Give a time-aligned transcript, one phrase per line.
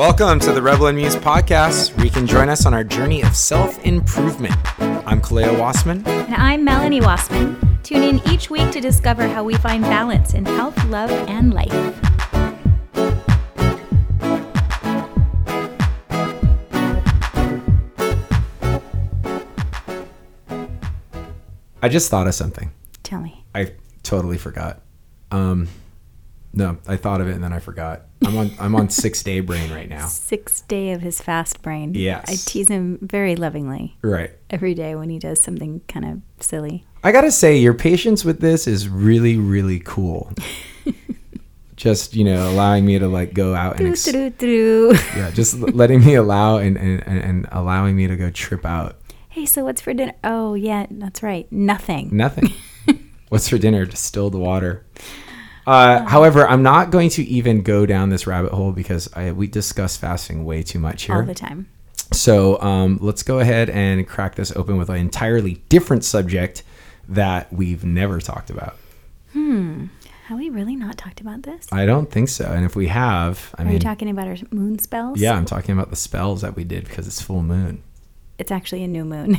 [0.00, 3.22] Welcome to the Rebel and Muse podcast, where you can join us on our journey
[3.22, 4.54] of self improvement.
[4.80, 6.06] I'm Kaleo Wassman.
[6.06, 7.82] And I'm Melanie Wassman.
[7.82, 11.70] Tune in each week to discover how we find balance in health, love, and life.
[21.82, 22.70] I just thought of something.
[23.02, 23.44] Tell me.
[23.54, 24.80] I totally forgot.
[25.30, 25.68] Um,
[26.52, 28.02] no, I thought of it and then I forgot.
[28.26, 30.06] I'm on I'm on six day brain right now.
[30.08, 31.94] Sixth day of his fast brain.
[31.94, 32.24] Yes.
[32.28, 34.32] I tease him very lovingly Right.
[34.50, 36.84] every day when he does something kind of silly.
[37.02, 40.32] I gotta say, your patience with this is really, really cool.
[41.76, 46.14] just you know, allowing me to like go out and ex- yeah, just letting me
[46.14, 48.96] allow and, and and and allowing me to go trip out.
[49.30, 50.12] Hey, so what's for dinner?
[50.24, 51.50] Oh, yeah, that's right.
[51.52, 52.08] Nothing.
[52.12, 52.52] Nothing.
[53.28, 53.86] What's for dinner?
[53.86, 54.84] Distilled water.
[55.66, 59.46] Uh, however, I'm not going to even go down this rabbit hole because I, we
[59.46, 61.16] discuss fasting way too much here.
[61.16, 61.68] All the time.
[62.12, 66.62] So um, let's go ahead and crack this open with an entirely different subject
[67.08, 68.76] that we've never talked about.
[69.32, 69.86] Hmm.
[70.26, 71.66] Have we really not talked about this?
[71.72, 72.44] I don't think so.
[72.46, 75.20] And if we have, I mean Are mean, you talking about our moon spells?
[75.20, 77.82] yeah, I'm talking about the spells that we did because it's full moon.
[78.38, 79.38] It's actually a new moon.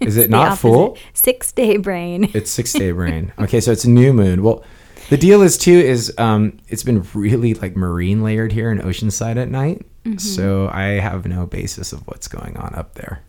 [0.00, 0.96] Is it not full?
[1.14, 2.30] Six day brain.
[2.34, 3.32] It's six day brain.
[3.38, 4.42] Okay, so it's a new moon.
[4.42, 4.62] Well,
[5.10, 9.36] the deal is too is um, it's been really like marine layered here in Oceanside
[9.36, 9.86] at night.
[10.04, 10.18] Mm-hmm.
[10.18, 13.22] So I have no basis of what's going on up there.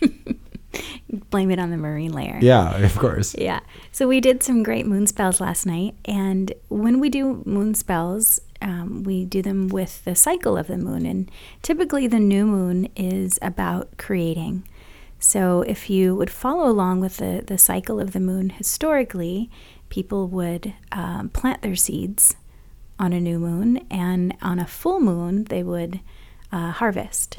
[1.30, 2.38] Blame it on the marine layer.
[2.40, 3.36] Yeah, of course.
[3.38, 3.60] Yeah.
[3.92, 5.94] So we did some great moon spells last night.
[6.04, 10.76] And when we do moon spells, um, we do them with the cycle of the
[10.76, 11.06] moon.
[11.06, 11.30] And
[11.62, 14.66] typically, the new moon is about creating.
[15.20, 19.50] So if you would follow along with the, the cycle of the moon historically,
[19.94, 22.34] people would um, plant their seeds
[22.98, 23.86] on a new moon.
[23.92, 26.00] And on a full moon, they would
[26.50, 27.38] uh, harvest.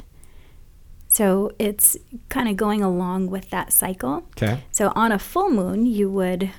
[1.06, 1.98] So it's
[2.30, 4.26] kind of going along with that cycle.
[4.38, 4.64] Okay.
[4.72, 6.50] So on a full moon, you would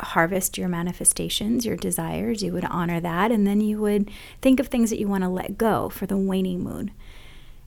[0.00, 4.68] harvest your manifestations, your desires, you would honor that, and then you would think of
[4.68, 6.92] things that you want to let go for the waning moon.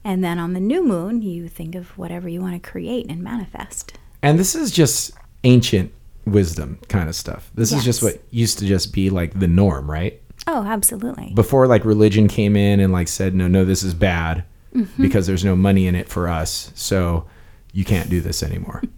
[0.05, 3.21] And then on the new moon, you think of whatever you want to create and
[3.21, 3.97] manifest.
[4.21, 5.11] And this is just
[5.43, 5.91] ancient
[6.27, 7.49] wisdom kind of stuff.
[7.55, 10.21] This is just what used to just be like the norm, right?
[10.45, 11.31] Oh, absolutely.
[11.33, 14.43] Before like religion came in and like said, no, no, this is bad
[14.75, 15.01] Mm-hmm.
[15.01, 16.71] because there's no money in it for us.
[16.75, 17.25] So
[17.71, 18.83] you can't do this anymore.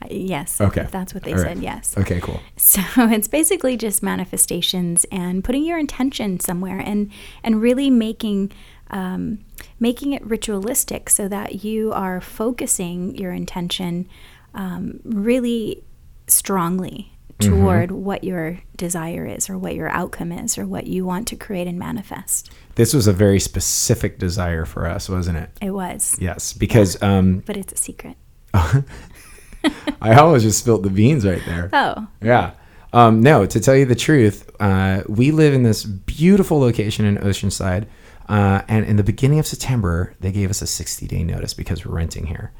[0.00, 0.60] Uh, yes.
[0.60, 0.82] Okay.
[0.82, 1.56] If that's what they All right.
[1.56, 1.96] said, yes.
[1.98, 2.40] Okay, cool.
[2.56, 7.10] So it's basically just manifestations and putting your intention somewhere and
[7.42, 8.52] and really making
[8.90, 9.40] um,
[9.80, 14.08] making it ritualistic so that you are focusing your intention
[14.54, 15.82] um, really
[16.30, 21.28] strongly toward what your desire is or what your outcome is or what you want
[21.28, 22.50] to create and manifest.
[22.74, 25.50] This was a very specific desire for us, wasn't it?
[25.60, 28.16] It was, Yes, because um, but it's a secret.
[28.54, 31.70] I almost just spilled the beans right there.
[31.72, 32.52] Oh, Yeah.
[32.92, 37.18] Um, no, to tell you the truth, uh, we live in this beautiful location in
[37.18, 37.86] Oceanside.
[38.28, 41.84] Uh, and in the beginning of September, they gave us a 60 day notice because
[41.84, 42.52] we're renting here.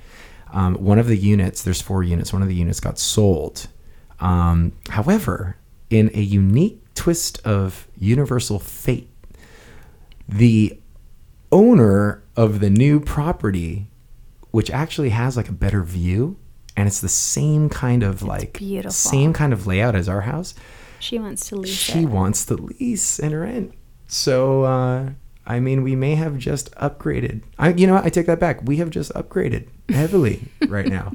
[0.52, 3.68] Um, one of the units, there's four units, one of the units got sold.
[4.20, 5.56] Um, however,
[5.90, 9.08] in a unique twist of universal fate,
[10.28, 10.78] the
[11.52, 13.88] owner of the new property,
[14.50, 16.36] which actually has like a better view,
[16.76, 18.92] and it's the same kind of like beautiful.
[18.92, 20.54] same kind of layout as our house.
[20.98, 21.74] she wants to lease.
[21.74, 22.06] She it.
[22.06, 23.74] wants to lease and rent.
[24.06, 25.10] So uh,
[25.48, 27.42] I mean, we may have just upgraded.
[27.58, 28.04] I, you know, what?
[28.04, 28.62] I take that back.
[28.62, 31.12] We have just upgraded heavily right now.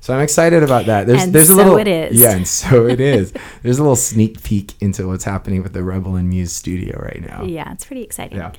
[0.00, 1.06] So I'm excited about that.
[1.06, 2.20] There's And there's a little it is.
[2.20, 3.32] yeah, and so it is.
[3.62, 7.24] There's a little sneak peek into what's happening with the Rebel and Muse studio right
[7.26, 7.44] now.
[7.44, 8.38] Yeah, it's pretty exciting.
[8.38, 8.52] Yeah.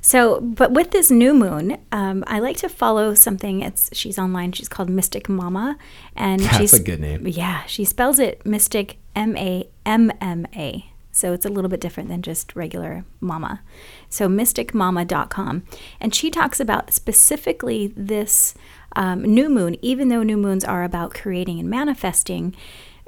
[0.00, 3.62] So, but with this new moon, um, I like to follow something.
[3.62, 4.50] It's she's online.
[4.50, 5.78] She's called Mystic Mamma,
[6.16, 7.26] and That's she's a good name.
[7.26, 10.91] Yeah, she spells it Mystic M A M M A.
[11.12, 13.60] So it's a little bit different than just regular mama.
[14.08, 15.62] So mysticmamma.com.
[16.00, 18.54] And she talks about specifically this
[18.96, 22.56] um, new moon, even though new moons are about creating and manifesting,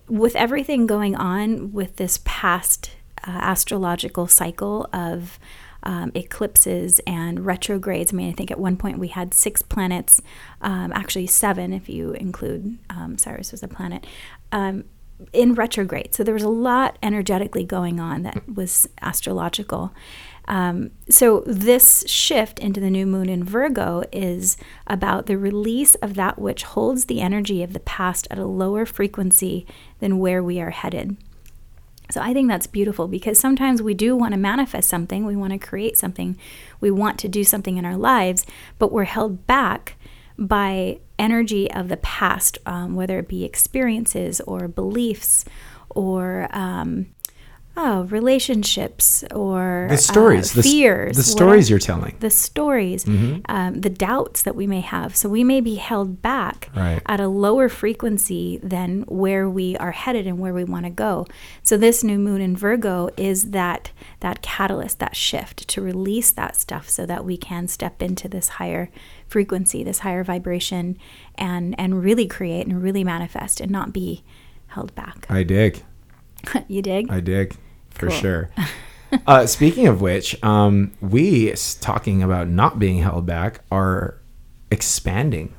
[0.07, 2.91] with everything going on with this past
[3.27, 5.39] uh, astrological cycle of
[5.85, 8.13] um, eclipses and retrogrades.
[8.13, 10.21] I mean, I think at one point we had six planets,
[10.61, 14.07] um, actually seven if you include um, Cyrus as a planet,
[14.53, 14.85] um,
[15.33, 16.15] in retrograde.
[16.15, 19.93] So there was a lot energetically going on that was astrological.
[20.47, 24.57] Um, so this shift into the new moon in Virgo is
[24.87, 28.85] about the release of that which holds the energy of the past at a lower
[28.85, 29.67] frequency
[30.01, 31.17] than where we are headed.
[32.11, 35.53] So I think that's beautiful because sometimes we do want to manifest something, we want
[35.53, 36.37] to create something,
[36.79, 38.45] we want to do something in our lives,
[38.79, 39.97] but we're held back
[40.39, 45.45] by energy of the past, um, whether it be experiences or beliefs
[45.91, 47.07] or um,
[47.77, 52.17] oh relationships or The stories, uh, the, fears, the stories whatever- you're telling.
[52.21, 53.07] the stories,
[53.49, 55.17] um, the doubts that we may have.
[55.17, 57.01] So we may be held back Right.
[57.07, 61.27] at a lower frequency than where we are headed and where we want to go.
[61.63, 63.91] So this new moon in Virgo is that
[64.21, 68.49] that catalyst, that shift to release that stuff so that we can step into this
[68.51, 68.91] higher
[69.27, 70.97] frequency, this higher vibration
[71.37, 74.23] and and really create and really manifest and not be
[74.69, 75.27] held back.
[75.29, 75.83] I dig.
[76.69, 77.11] you dig?
[77.11, 77.57] I dig
[77.95, 78.17] for Cool.
[78.17, 78.51] sure.
[79.27, 84.19] uh, speaking of which, um, we talking about not being held back are
[84.71, 85.55] expanding,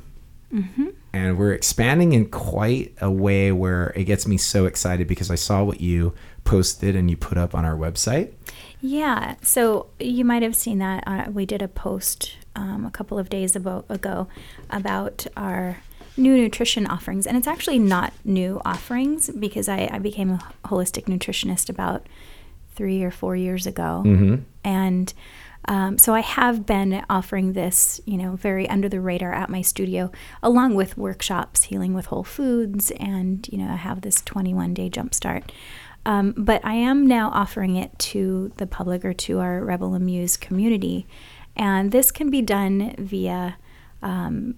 [0.54, 0.88] Mm-hmm.
[1.12, 5.36] and we're expanding in quite a way where it gets me so excited because I
[5.36, 6.14] saw what you
[6.46, 8.32] posted and you put up on our website.
[8.80, 9.36] Yeah.
[9.42, 13.28] So you might have seen that uh, we did a post um, a couple of
[13.30, 14.28] days ago, ago
[14.70, 15.80] about our
[16.18, 17.28] new nutrition offerings.
[17.28, 22.08] And it's actually not new offerings because I, I became a holistic nutritionist about
[22.76, 24.04] three or four years ago.
[24.06, 24.36] Mm-hmm.
[24.64, 25.14] And
[25.68, 29.62] um, so I have been offering this, you know, very under the radar at my
[29.62, 30.12] studio,
[30.44, 34.90] along with workshops, healing with whole foods, and you know, I have this 21 day
[34.90, 35.50] jumpstart.
[36.06, 40.06] Um, but I am now offering it to the public or to our Rebel and
[40.06, 41.08] Muse community,
[41.56, 43.58] and this can be done via
[44.04, 44.56] um,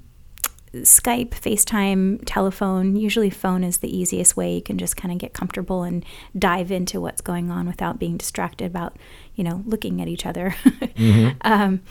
[0.73, 2.95] Skype, FaceTime, telephone.
[2.95, 4.55] Usually, phone is the easiest way.
[4.55, 6.05] You can just kind of get comfortable and
[6.37, 8.97] dive into what's going on without being distracted about,
[9.35, 10.55] you know, looking at each other.
[11.41, 11.81] um,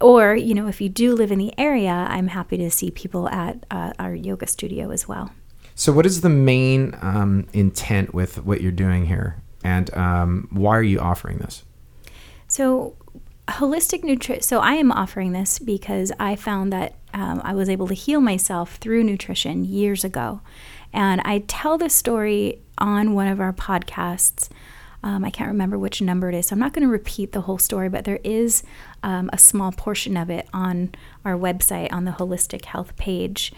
[0.00, 3.28] or, you know, if you do live in the area, I'm happy to see people
[3.28, 5.30] at uh, our yoga studio as well.
[5.74, 10.76] So, what is the main um, intent with what you're doing here, and um, why
[10.76, 11.64] are you offering this?
[12.46, 12.96] So,
[13.48, 14.42] holistic nutrition.
[14.42, 18.20] So, I am offering this because I found that um, I was able to heal
[18.20, 20.40] myself through nutrition years ago.
[20.92, 24.48] And I tell this story on one of our podcasts.
[25.02, 27.42] Um, I can't remember which number it is, so I'm not going to repeat the
[27.42, 28.62] whole story, but there is
[29.02, 30.92] um, a small portion of it on
[31.26, 33.52] our website on the holistic health page.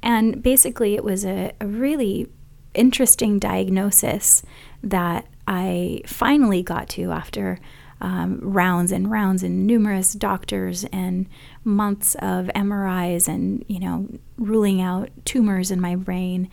[0.00, 2.28] And basically, it was a, a really
[2.74, 4.42] interesting diagnosis
[4.82, 7.58] that I finally got to after
[8.02, 11.26] um, rounds and rounds and numerous doctors and
[11.64, 16.50] months of MRIs and you know ruling out tumors in my brain.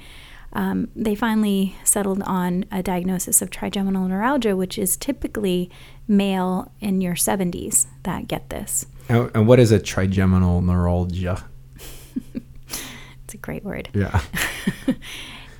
[0.53, 5.69] Um, they finally settled on a diagnosis of trigeminal neuralgia, which is typically
[6.07, 8.87] male in your 70s that get this.
[9.09, 11.43] And, and what is a trigeminal neuralgia?
[13.25, 13.89] It's a great word.
[13.93, 14.21] Yeah.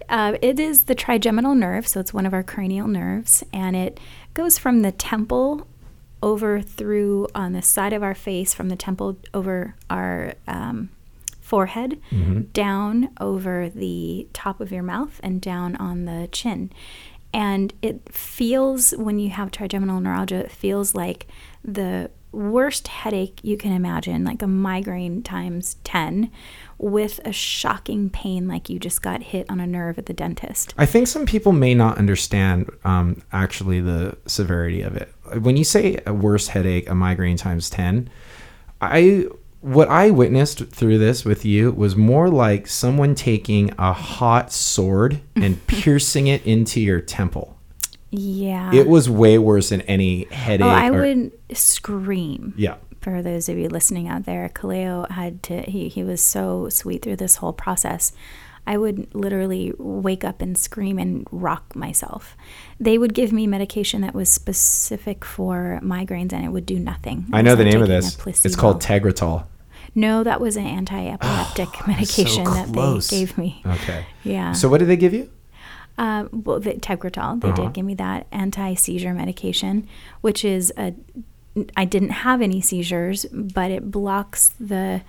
[0.10, 4.00] Uh, it is the trigeminal nerve, so it's one of our cranial nerves, and it
[4.34, 5.68] goes from the temple
[6.22, 10.90] over through on the side of our face, from the temple over our um,
[11.42, 12.00] forehead,
[12.54, 16.72] down over the top of your mouth, and down on the chin.
[17.34, 21.28] And it feels, when you have trigeminal neuralgia, it feels like
[21.64, 26.32] the worst headache you can imagine, like a migraine times 10,
[26.78, 30.74] with a shocking pain like you just got hit on a nerve at the dentist.
[30.78, 35.14] I think some people may not understand um, actually the severity of it.
[35.38, 38.10] When you say a worse headache, a migraine times 10,
[38.82, 39.26] I
[39.62, 45.20] what I witnessed through this with you was more like someone taking a hot sword
[45.36, 47.58] and piercing it into your temple.
[48.10, 48.74] Yeah.
[48.74, 50.66] It was way worse than any headache.
[50.66, 52.54] oh, I or- would scream.
[52.58, 52.76] Yeah.
[53.02, 57.02] For those of you listening out there, Kaleo had to, he, he was so sweet
[57.02, 58.12] through this whole process.
[58.68, 62.36] I would literally wake up and scream and rock myself.
[62.80, 67.26] They would give me medication that was specific for migraines and it would do nothing.
[67.34, 68.18] I know the name of this.
[68.46, 69.46] It's called Tegretol.
[69.96, 73.64] No, that was an anti-epileptic medication that they gave me.
[73.66, 74.06] Okay.
[74.24, 74.52] Yeah.
[74.54, 75.30] So what did they give you?
[75.98, 77.64] Uh, well, the Tegretol, they Uh-huh.
[77.64, 79.88] did give me that anti-seizure medication,
[80.22, 80.94] which is a.
[81.76, 85.02] I didn't have any seizures, but it blocks the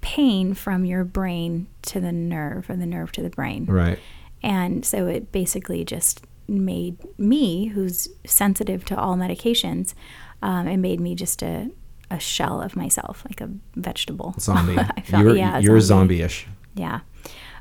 [0.00, 3.66] pain from your brain to the nerve, or the nerve to the brain.
[3.66, 3.98] Right.
[4.42, 9.94] And so it basically just made me, who's sensitive to all medications,
[10.42, 11.70] um, it made me just a,
[12.10, 14.34] a shell of myself, like a vegetable.
[14.40, 14.78] Zombie.
[14.78, 16.16] I felt, you're yeah, you're zombie.
[16.16, 16.46] zombie-ish.
[16.74, 17.00] Yeah.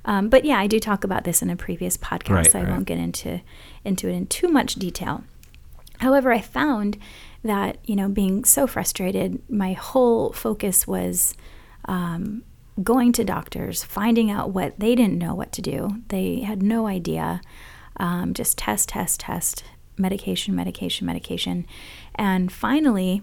[0.05, 2.63] Um, but yeah, I do talk about this in a previous podcast, Right, so I
[2.63, 2.71] right.
[2.71, 3.41] won't get into
[3.83, 5.23] into it in too much detail.
[5.99, 6.97] However, I found
[7.43, 11.35] that you know, being so frustrated, my whole focus was
[11.89, 12.43] um,
[12.81, 16.01] going to doctors, finding out what they didn't know what to do.
[16.07, 17.41] They had no idea.
[17.97, 19.63] Um, just test, test, test.
[19.99, 21.65] medication, medication, medication.
[22.15, 23.21] And finally,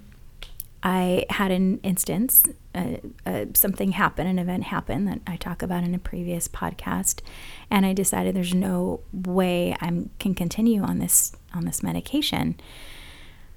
[0.82, 2.44] I had an instance,
[2.74, 7.22] uh, uh, something happened, an event happened that I talk about in a previous podcast,
[7.70, 12.60] and I decided there's no way I can continue on this on this medication.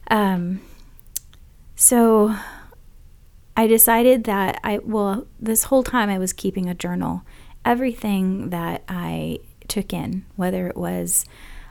[0.10, 0.62] Um,
[1.76, 2.36] so
[3.60, 7.24] I decided that I well, this whole time I was keeping a journal,
[7.66, 11.26] everything that I took in, whether it was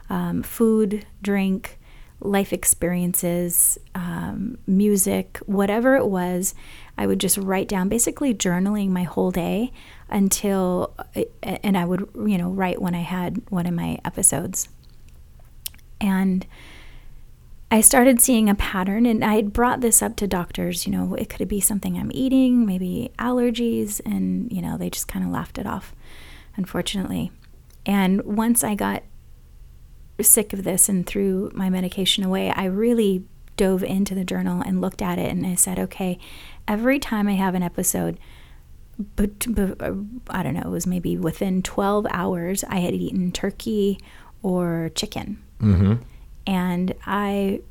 [0.07, 1.79] um, food, drink,
[2.19, 6.53] life experiences, um, music, whatever it was,
[6.95, 9.71] I would just write down, basically journaling my whole day
[10.09, 10.95] until,
[11.41, 14.69] and I would, you know, write when I had one of my episodes.
[15.99, 16.45] And
[17.71, 20.87] I started seeing a pattern, and I had brought this up to doctors.
[20.87, 25.07] You know, it could be something I'm eating, maybe allergies, and, you know, they just
[25.07, 25.93] kind of laughed it off,
[26.55, 27.31] unfortunately.
[27.85, 29.03] And once I got
[30.19, 33.23] sick of this and threw my medication away, I really
[33.55, 36.17] dove into the journal and looked at it and I said, okay,
[36.67, 38.19] every time I have an episode,
[39.15, 39.95] but, but uh,
[40.29, 43.99] I don't know, it was maybe within 12 hours, I had eaten turkey
[44.41, 45.43] or chicken.
[45.61, 46.03] Mm-hmm.
[46.49, 47.61] And I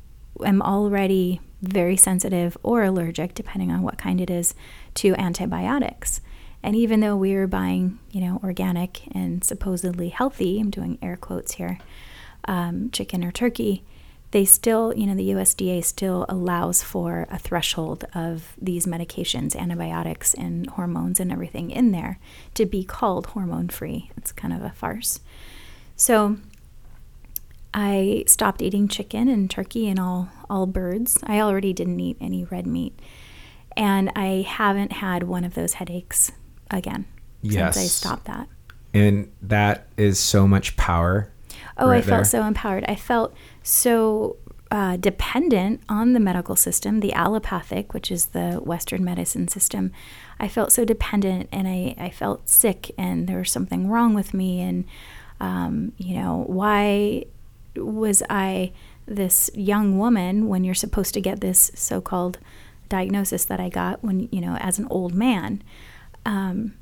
[0.41, 4.55] am already very sensitive or allergic, depending on what kind it is,
[4.95, 6.21] to antibiotics.
[6.63, 11.17] And even though we were buying, you know, organic and supposedly healthy, I'm doing air
[11.17, 11.77] quotes here,
[12.45, 13.83] um, chicken or turkey,
[14.31, 20.33] they still, you know, the USDA still allows for a threshold of these medications, antibiotics,
[20.33, 22.17] and hormones and everything in there
[22.53, 24.09] to be called hormone free.
[24.15, 25.19] It's kind of a farce.
[25.97, 26.37] So
[27.73, 31.17] I stopped eating chicken and turkey and all, all birds.
[31.23, 32.99] I already didn't eat any red meat.
[33.77, 36.31] And I haven't had one of those headaches
[36.71, 37.05] again
[37.41, 37.75] yes.
[37.75, 38.47] since I stopped that.
[38.93, 41.31] And that is so much power
[41.77, 42.25] Oh, right I felt there.
[42.25, 42.83] so empowered.
[42.87, 43.33] I felt
[43.63, 44.35] so
[44.71, 49.91] uh, dependent on the medical system, the allopathic, which is the Western medicine system.
[50.39, 54.33] I felt so dependent and I, I felt sick and there was something wrong with
[54.33, 54.59] me.
[54.61, 54.85] And,
[55.39, 57.25] um, you know, why
[57.75, 58.71] was I
[59.05, 62.37] this young woman when you're supposed to get this so called
[62.87, 65.63] diagnosis that I got when, you know, as an old man?
[66.25, 66.73] Um,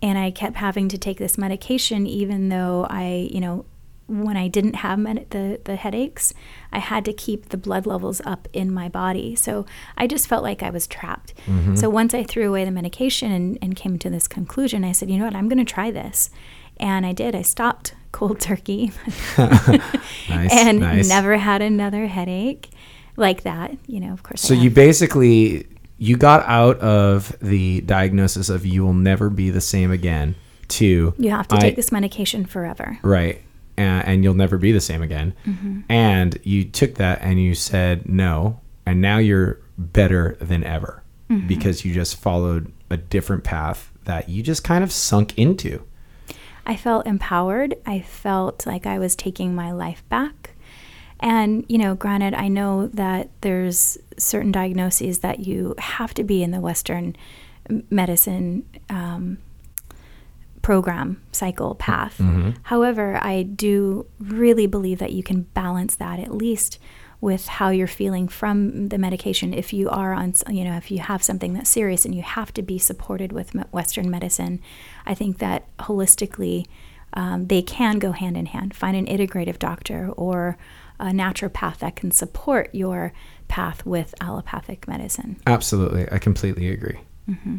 [0.00, 3.64] and I kept having to take this medication, even though I, you know,
[4.08, 6.34] when I didn't have med- the the headaches,
[6.72, 9.34] I had to keep the blood levels up in my body.
[9.36, 9.64] So
[9.96, 11.34] I just felt like I was trapped.
[11.46, 11.76] Mm-hmm.
[11.76, 15.08] So once I threw away the medication and, and came to this conclusion, I said,
[15.08, 16.30] you know what, I'm going to try this.
[16.78, 17.34] And I did.
[17.34, 18.92] I stopped cold turkey
[19.38, 21.08] nice, and nice.
[21.08, 22.70] never had another headache
[23.16, 23.76] like that.
[23.86, 24.40] You know, of course.
[24.40, 25.66] So you basically
[25.98, 30.34] you got out of the diagnosis of you will never be the same again
[30.68, 32.98] to you have to take this medication forever.
[33.02, 33.42] Right
[33.76, 35.34] and, and you'll never be the same again.
[35.46, 35.80] Mm-hmm.
[35.88, 41.46] And you took that and you said no, and now you're better than ever mm-hmm.
[41.46, 45.82] because you just followed a different path that you just kind of sunk into.
[46.64, 47.74] I felt empowered.
[47.86, 50.50] I felt like I was taking my life back.
[51.20, 56.42] And, you know, granted, I know that there's certain diagnoses that you have to be
[56.42, 57.16] in the Western
[57.90, 59.38] medicine um,
[60.62, 62.18] program cycle path.
[62.18, 62.50] Mm-hmm.
[62.62, 66.78] However, I do really believe that you can balance that at least
[67.22, 69.54] with how you're feeling from the medication.
[69.54, 72.52] If you are on you know if you have something that's serious and you have
[72.52, 74.60] to be supported with western medicine
[75.06, 76.66] i think that holistically
[77.14, 78.74] um, they can go hand in hand.
[78.74, 80.56] Find an integrative doctor or
[80.98, 83.12] a naturopath that can support your
[83.48, 85.36] path with allopathic medicine.
[85.46, 86.10] Absolutely.
[86.10, 87.00] I completely agree.
[87.28, 87.58] Mm-hmm.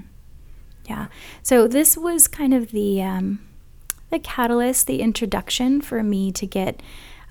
[0.88, 1.08] Yeah.
[1.44, 3.40] So this was kind of the um,
[4.10, 6.82] the catalyst, the introduction for me to get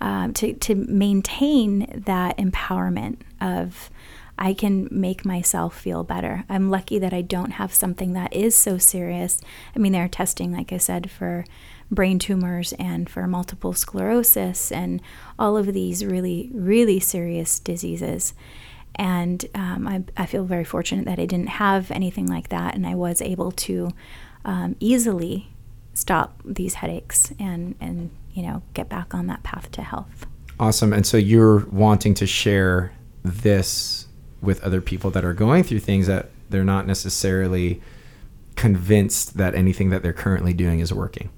[0.03, 3.89] um, to to maintain that empowerment of
[4.37, 6.45] I can make myself feel better.
[6.49, 9.41] I'm lucky that I don't have something that is so serious.
[9.77, 11.45] I mean, they're testing, like I said, for
[11.91, 15.01] brain tumors and for multiple sclerosis and
[15.39, 18.35] all of these really, really serious diseases.
[18.97, 22.87] And um, I, I, feel very fortunate that I didn't have anything like that, and
[22.87, 23.91] I was able to
[24.45, 25.49] um, easily
[25.95, 30.27] stop these headaches and and you know get back on that path to health.
[30.61, 30.93] Awesome.
[30.93, 34.07] And so you're wanting to share this
[34.41, 37.81] with other people that are going through things that they're not necessarily
[38.57, 41.31] convinced that anything that they're currently doing is working.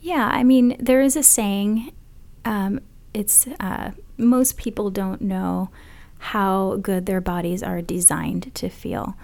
[0.00, 1.92] Yeah, I mean, there is a saying.
[2.44, 2.80] Um,
[3.14, 5.70] it's uh, most people don't know
[6.18, 9.16] how good their bodies are designed to feel.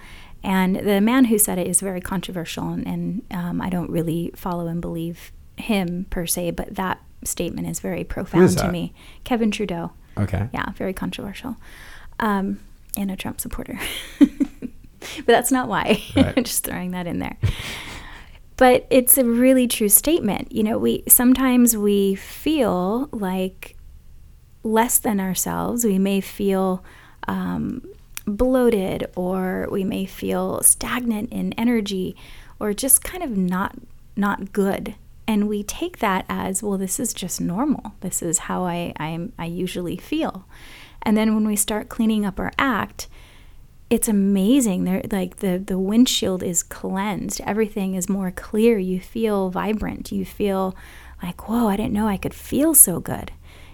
[0.43, 4.31] And the man who said it is very controversial, and, and um, I don't really
[4.35, 8.93] follow and believe him per se, but that statement is very profound is to me.
[9.23, 9.91] Kevin Trudeau.
[10.17, 10.49] Okay.
[10.53, 11.57] Yeah, very controversial.
[12.19, 12.59] Um,
[12.97, 13.79] and a Trump supporter.
[14.19, 16.03] but that's not why.
[16.15, 16.33] Right.
[16.37, 17.37] I'm just throwing that in there.
[18.57, 20.51] But it's a really true statement.
[20.51, 23.77] You know, we sometimes we feel like
[24.63, 25.85] less than ourselves.
[25.85, 26.83] We may feel
[27.27, 27.87] um,
[28.25, 32.17] bloated, or we may feel stagnant in energy,
[32.59, 33.75] or just kind of not
[34.17, 34.95] not good.
[35.29, 36.79] And we take that as well.
[36.79, 37.93] This is just normal.
[37.99, 40.47] This is how I I'm, I usually feel.
[41.03, 43.07] And then when we start cleaning up our act,
[43.91, 44.85] it's amazing.
[44.85, 47.41] There, like the the windshield is cleansed.
[47.45, 48.79] Everything is more clear.
[48.79, 50.11] You feel vibrant.
[50.11, 50.75] You feel
[51.21, 51.67] like, whoa!
[51.67, 53.31] I didn't know I could feel so good.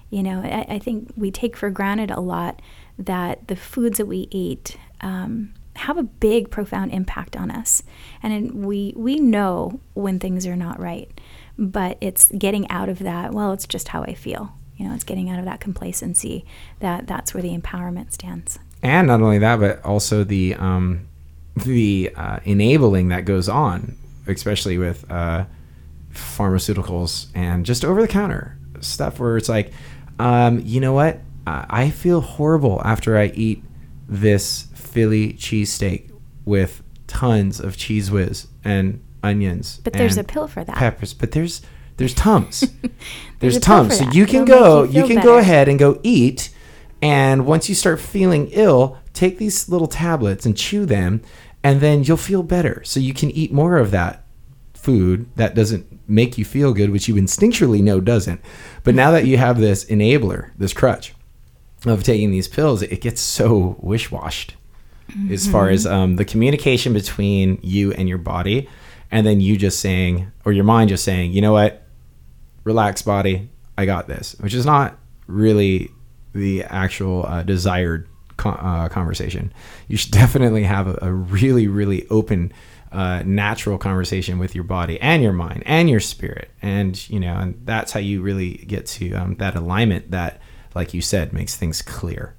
[0.09, 2.61] You know, I, I think we take for granted a lot
[2.99, 7.81] that the foods that we eat um, have a big, profound impact on us,
[8.21, 11.09] and we we know when things are not right,
[11.57, 13.33] but it's getting out of that.
[13.33, 14.53] Well, it's just how I feel.
[14.77, 16.45] You know, it's getting out of that complacency.
[16.79, 18.59] That that's where the empowerment stands.
[18.83, 21.07] and not only that, but also the um,
[21.55, 23.95] the uh, enabling that goes on,
[24.27, 25.45] especially with uh,
[26.11, 29.71] pharmaceuticals and just over the counter stuff, where it's like,
[30.19, 33.63] um, you know what, I feel horrible after I eat
[34.09, 36.11] this Philly cheesesteak
[36.43, 39.79] with tons of Cheez Whiz and onions.
[39.83, 40.75] But there's a pill for that.
[40.75, 41.61] peppers, but there's
[41.97, 42.65] there's tums.
[43.39, 43.97] there's pill tums.
[43.97, 46.49] So you can It'll go you you can go ahead and go eat
[47.01, 51.21] and once you start feeling ill, take these little tablets and chew them
[51.63, 52.83] and then you'll feel better.
[52.83, 54.23] So you can eat more of that
[54.73, 58.39] food that doesn't make you feel good, which you instinctually know doesn't.
[58.83, 61.13] But now that you have this enabler, this crutch
[61.85, 64.55] of taking these pills, it gets so wish washed
[65.29, 68.67] as far as um, the communication between you and your body,
[69.15, 71.83] and then you just saying, or your mind just saying, you know what,
[72.65, 75.89] relax, body, I got this, which is not really
[76.33, 79.53] the actual uh, desired co- uh, conversation.
[79.87, 82.51] You should definitely have a, a really, really open,
[82.91, 87.37] uh, natural conversation with your body and your mind and your spirit, and you know,
[87.37, 90.41] and that's how you really get to um, that alignment that,
[90.75, 92.35] like you said, makes things clear.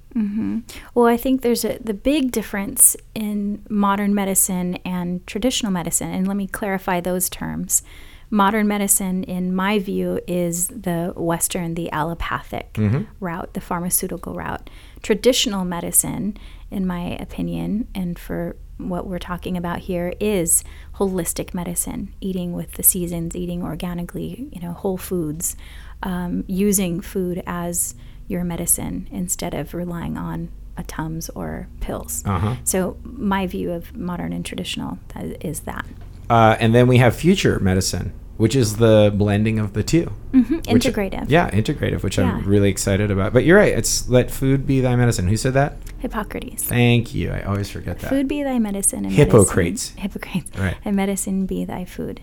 [0.95, 6.27] Well, I think there's a the big difference in modern medicine and traditional medicine, and
[6.27, 7.83] let me clarify those terms.
[8.29, 12.77] Modern medicine, in my view, is the Western, the allopathic
[13.19, 14.69] route, the pharmaceutical route.
[15.01, 16.35] Traditional medicine,
[16.69, 20.63] in my opinion, and for what we're talking about here, is
[20.95, 25.55] holistic medicine, eating with the seasons, eating organically, you know, whole foods,
[26.03, 27.95] um, using food as
[28.27, 32.23] your medicine instead of relying on a Tums or pills.
[32.25, 32.55] Uh-huh.
[32.63, 34.99] So my view of modern and traditional
[35.41, 35.85] is that.
[36.29, 40.43] Uh, and then we have future medicine, which is the blending of the 2 Which-
[40.67, 41.25] Integrative.
[41.29, 42.31] yeah, integrative, which Yeah.
[42.35, 43.33] I'm really excited about.
[43.33, 43.73] But you're right.
[43.75, 45.27] It's let food be thy medicine.
[45.29, 45.77] Who said that?
[45.99, 46.63] Hippocrates.
[46.63, 47.31] Thank you.
[47.31, 48.09] I always forget that.
[48.09, 49.95] Food be thy medicine and Hippocrates.
[49.95, 50.59] medicine, Hippocrates.
[50.59, 50.77] Right.
[50.85, 52.21] And medicine be thy food.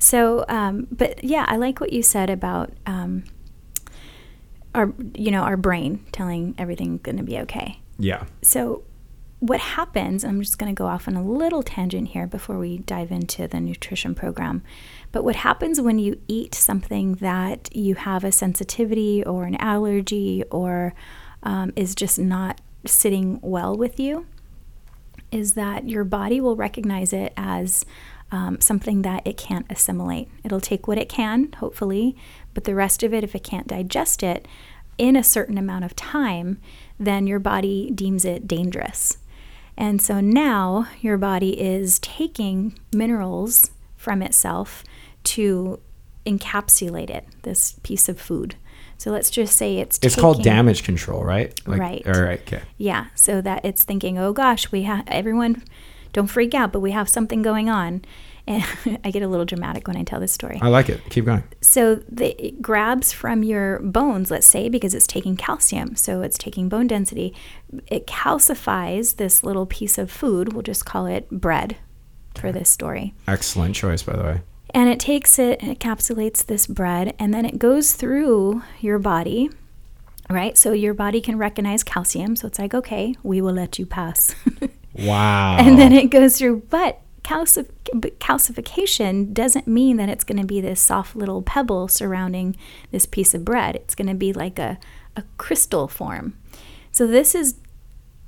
[0.00, 3.22] So, um, but yeah, I like what you said about um,
[4.76, 7.80] our, you know, our brain telling everything going to be okay.
[7.98, 8.24] Yeah.
[8.42, 8.84] So,
[9.40, 12.78] what happens, I'm just going to go off on a little tangent here before we
[12.78, 14.62] dive into the nutrition program.
[15.12, 20.42] But what happens when you eat something that you have a sensitivity or an allergy
[20.50, 20.94] or
[21.42, 24.26] um, is just not sitting well with you
[25.30, 27.84] is that your body will recognize it as
[28.30, 30.28] um, something that it can't assimilate.
[30.44, 32.16] It'll take what it can, hopefully,
[32.56, 34.48] but the rest of it, if it can't digest it
[34.96, 36.58] in a certain amount of time,
[36.98, 39.18] then your body deems it dangerous.
[39.76, 44.84] And so now your body is taking minerals from itself
[45.24, 45.80] to
[46.24, 48.54] encapsulate it, this piece of food.
[48.96, 51.52] So let's just say it's It's called damage control, right?
[51.66, 52.06] Right.
[52.06, 52.40] All right.
[52.40, 52.62] Okay.
[52.78, 55.62] yeah, so that it's thinking, oh gosh, we have everyone,
[56.14, 58.02] don't freak out, but we have something going on.
[58.46, 58.64] And
[59.04, 60.58] I get a little dramatic when I tell this story.
[60.62, 61.00] I like it.
[61.10, 61.44] Keep going.
[61.60, 66.38] So the, it grabs from your bones, let's say, because it's taking calcium, so it's
[66.38, 67.34] taking bone density.
[67.88, 70.52] It calcifies this little piece of food.
[70.52, 71.76] We'll just call it bread
[72.36, 73.14] for this story.
[73.26, 74.40] Excellent choice, by the way.
[74.70, 79.48] And it takes it, it encapsulates this bread, and then it goes through your body,
[80.28, 80.58] right?
[80.58, 82.36] So your body can recognize calcium.
[82.36, 84.34] So it's like, okay, we will let you pass.
[84.98, 85.58] Wow.
[85.60, 87.70] and then it goes through, but calcif-
[88.20, 92.56] calcification doesn't mean that it's going to be this soft little pebble surrounding
[92.92, 93.74] this piece of bread.
[93.74, 94.78] It's going to be like a,
[95.16, 96.38] a crystal form.
[96.92, 97.56] So this is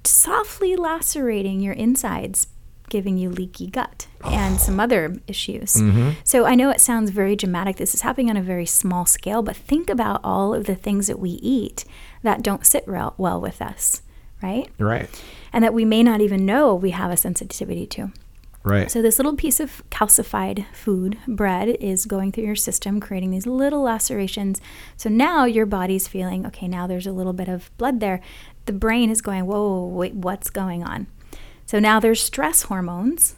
[0.02, 2.48] softly lacerating your insides
[2.88, 5.74] giving you leaky gut and some other issues.
[5.74, 6.10] Mm-hmm.
[6.24, 7.76] So I know it sounds very dramatic.
[7.76, 11.06] This is happening on a very small scale, but think about all of the things
[11.06, 11.84] that we eat
[12.24, 14.02] that don't sit well, well with us,
[14.42, 14.68] right?
[14.76, 15.08] Right.
[15.52, 18.10] And that we may not even know we have a sensitivity to.
[18.64, 18.90] Right.
[18.90, 23.46] So this little piece of calcified food, bread, is going through your system, creating these
[23.46, 24.60] little lacerations.
[24.96, 28.20] So now your body's feeling, okay, now there's a little bit of blood there.
[28.66, 31.06] The brain is going, whoa, wait, what's going on?
[31.66, 33.36] So now there's stress hormones,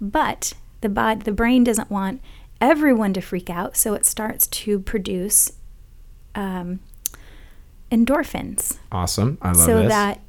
[0.00, 2.20] but the body, the brain doesn't want
[2.60, 5.52] everyone to freak out, so it starts to produce
[6.34, 6.80] um,
[7.90, 9.38] endorphins, awesome.
[9.42, 9.88] I love so this.
[9.90, 10.20] that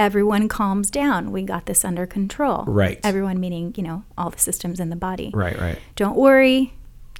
[0.00, 1.30] everyone calms down.
[1.30, 2.64] We got this under control.
[2.66, 2.98] Right.
[3.04, 5.30] Everyone meaning, you know, all the systems in the body.
[5.34, 5.60] right.
[5.60, 5.78] Right.
[5.94, 6.72] Don't worry.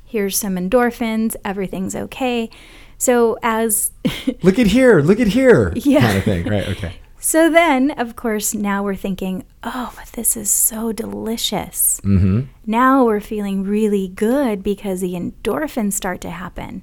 [0.06, 1.36] Here's some endorphins.
[1.44, 2.48] Everything's okay.
[2.96, 3.90] So as
[4.42, 5.00] Look at here.
[5.00, 5.72] Look at here.
[5.76, 6.00] Yeah.
[6.00, 6.48] Kind of thing.
[6.48, 6.68] Right.
[6.70, 6.94] Okay.
[7.20, 12.40] so then, of course, now we're thinking, "Oh, but this is so delicious." Mm-hmm.
[12.66, 16.82] Now we're feeling really good because the endorphins start to happen.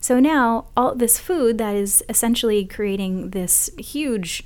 [0.00, 4.44] So now all this food that is essentially creating this huge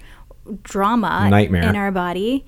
[0.62, 1.68] drama Nightmare.
[1.68, 2.44] in our body,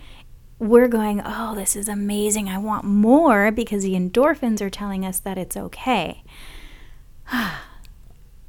[0.59, 2.49] we're going, "Oh, this is amazing.
[2.49, 6.23] I want more" because the endorphins are telling us that it's okay.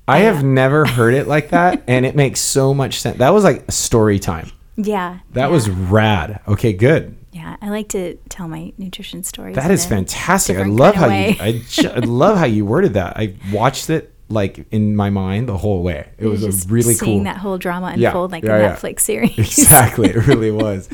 [0.08, 3.18] I have never heard it like that, and it makes so much sense.
[3.18, 4.52] That was like a story time.
[4.78, 5.20] Yeah.
[5.32, 6.42] That yeah, was rad.
[6.48, 7.18] Okay, good.
[7.32, 9.56] Yeah, I like to tell my nutrition stories.
[9.56, 10.58] That is fantastic.
[10.58, 11.36] I love how you.
[11.40, 13.18] I, ju- I love how you worded that.
[13.18, 16.10] I watched it like in my mind the whole way.
[16.18, 17.24] It was Just a really seeing cool.
[17.26, 18.76] that whole drama Yeah, unfold like yeah, a yeah.
[18.76, 19.38] Netflix series.
[19.38, 20.90] exactly, it really was.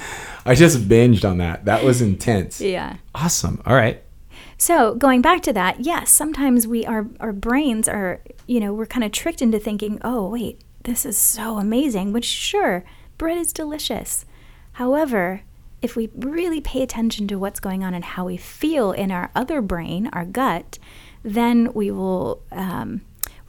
[0.46, 1.65] I just binged on that.
[1.65, 2.60] That was intense.
[2.60, 2.98] yeah.
[3.15, 3.62] Awesome.
[3.65, 4.04] All right.
[4.58, 8.86] So going back to that, yes, sometimes we our our brains are, you know, we're
[8.86, 12.84] kind of tricked into thinking, "Oh, wait, this is so amazing." Which sure,
[13.17, 14.26] bread is delicious.
[14.74, 15.41] However,
[15.82, 19.32] if we really pay attention to what's going on and how we feel in our
[19.36, 20.78] other brain, our gut,
[21.24, 23.02] then we will um,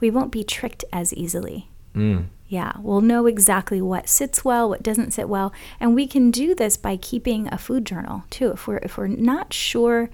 [0.03, 1.69] we won't be tricked as easily.
[1.95, 2.25] Mm.
[2.49, 6.53] Yeah, we'll know exactly what sits well, what doesn't sit well, and we can do
[6.53, 8.51] this by keeping a food journal too.
[8.51, 10.09] If we're if we're not sure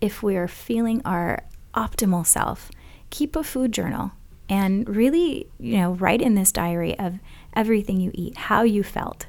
[0.00, 1.42] if we're feeling our
[1.74, 2.70] optimal self,
[3.10, 4.12] keep a food journal
[4.48, 7.18] and really, you know, write in this diary of
[7.52, 9.26] everything you eat, how you felt,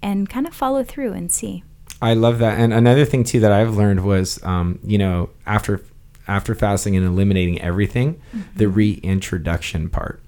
[0.00, 1.64] and kind of follow through and see.
[2.00, 2.60] I love that.
[2.60, 5.82] And another thing too that I've learned was, um, you know, after
[6.28, 8.20] after fasting and eliminating everything,
[8.54, 10.22] the reintroduction part.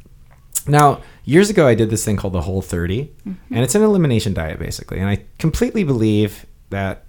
[0.67, 4.35] Now, years ago, I did this thing called the Whole 30, and it's an elimination
[4.35, 4.99] diet basically.
[4.99, 7.05] And I completely believe that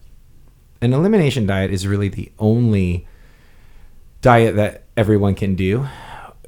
[0.81, 3.07] an elimination diet is really the only
[4.21, 5.87] diet that everyone can do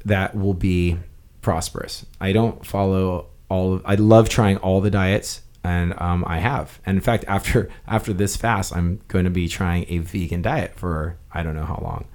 [0.04, 0.98] that will be
[1.40, 2.04] prosperous.
[2.20, 3.74] I don't follow all.
[3.74, 6.80] Of, I love trying all the diets, and um, I have.
[6.84, 10.74] And in fact, after after this fast, I'm going to be trying a vegan diet
[10.74, 12.06] for I don't know how long.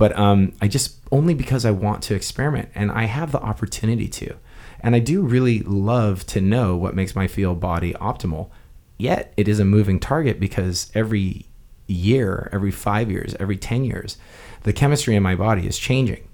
[0.00, 4.08] But um, I just only because I want to experiment, and I have the opportunity
[4.08, 4.34] to.
[4.80, 8.48] And I do really love to know what makes my feel body optimal.
[8.96, 11.44] Yet it is a moving target because every
[11.86, 14.16] year, every five years, every 10 years,
[14.62, 16.26] the chemistry in my body is changing.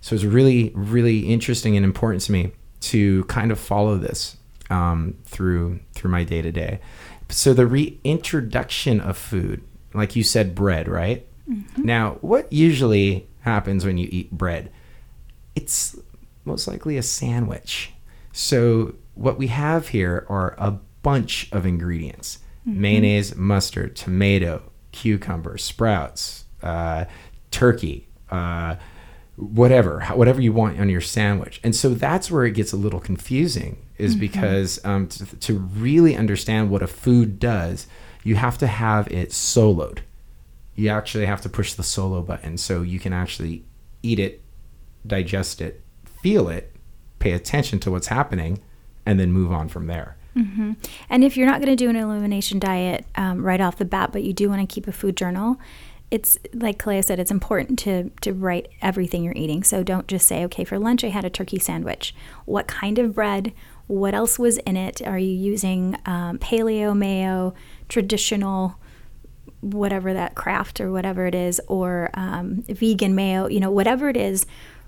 [0.00, 4.36] So it's really, really interesting and important to me to kind of follow this
[4.68, 6.80] um, through through my day to day.
[7.28, 9.62] So the reintroduction of food,
[9.94, 11.24] like you said, bread, right?
[11.76, 14.70] Now, what usually happens when you eat bread?
[15.54, 15.96] It's
[16.44, 17.92] most likely a sandwich.
[18.32, 26.44] So what we have here are a bunch of ingredients: mayonnaise, mustard, tomato, cucumber, sprouts,
[26.62, 27.04] uh,
[27.50, 28.76] turkey, uh,
[29.36, 31.60] whatever, whatever you want on your sandwich.
[31.64, 36.16] And so that's where it gets a little confusing, is because um, to, to really
[36.16, 37.86] understand what a food does,
[38.22, 39.98] you have to have it soloed.
[40.74, 43.64] You actually have to push the solo button so you can actually
[44.02, 44.42] eat it,
[45.06, 46.74] digest it, feel it,
[47.18, 48.60] pay attention to what's happening,
[49.04, 50.16] and then move on from there.
[51.10, 54.12] And if you're not going to do an elimination diet um, right off the bat,
[54.12, 55.58] but you do want to keep a food journal,
[56.10, 59.62] it's like Kaleo said, it's important to to write everything you're eating.
[59.62, 62.14] So don't just say, okay, for lunch I had a turkey sandwich.
[62.44, 63.52] What kind of bread?
[63.88, 65.02] What else was in it?
[65.02, 67.54] Are you using um, paleo mayo,
[67.88, 68.76] traditional?
[69.62, 74.16] Whatever that craft or whatever it is, or um, vegan mayo, you know, whatever it
[74.16, 74.44] is,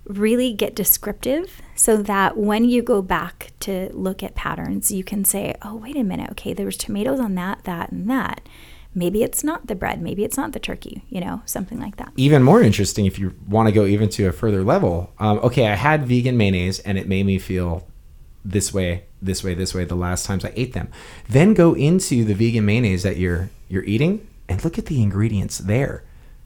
[0.07, 5.25] really get descriptive so that when you go back to look at patterns, you can
[5.25, 8.47] say, oh, wait a minute, okay, there was tomatoes on that, that, and that.
[8.95, 12.13] Maybe it's not the bread, maybe it's not the turkey, you know, something like that.
[12.17, 15.13] even more interesting if you want to go even to a further level.
[15.19, 17.87] Um, okay, I had vegan mayonnaise and it made me feel
[18.45, 20.89] this way, this way, this way the last times I ate them.
[21.29, 25.59] Then go into the vegan mayonnaise that you're you're eating and look at the ingredients
[25.59, 26.05] there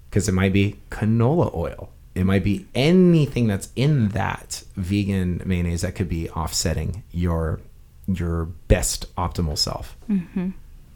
[0.08, 1.90] because it might be canola oil.
[2.14, 7.60] It might be anything that's in that vegan mayonnaise that could be offsetting your
[8.08, 9.96] your best optimal self.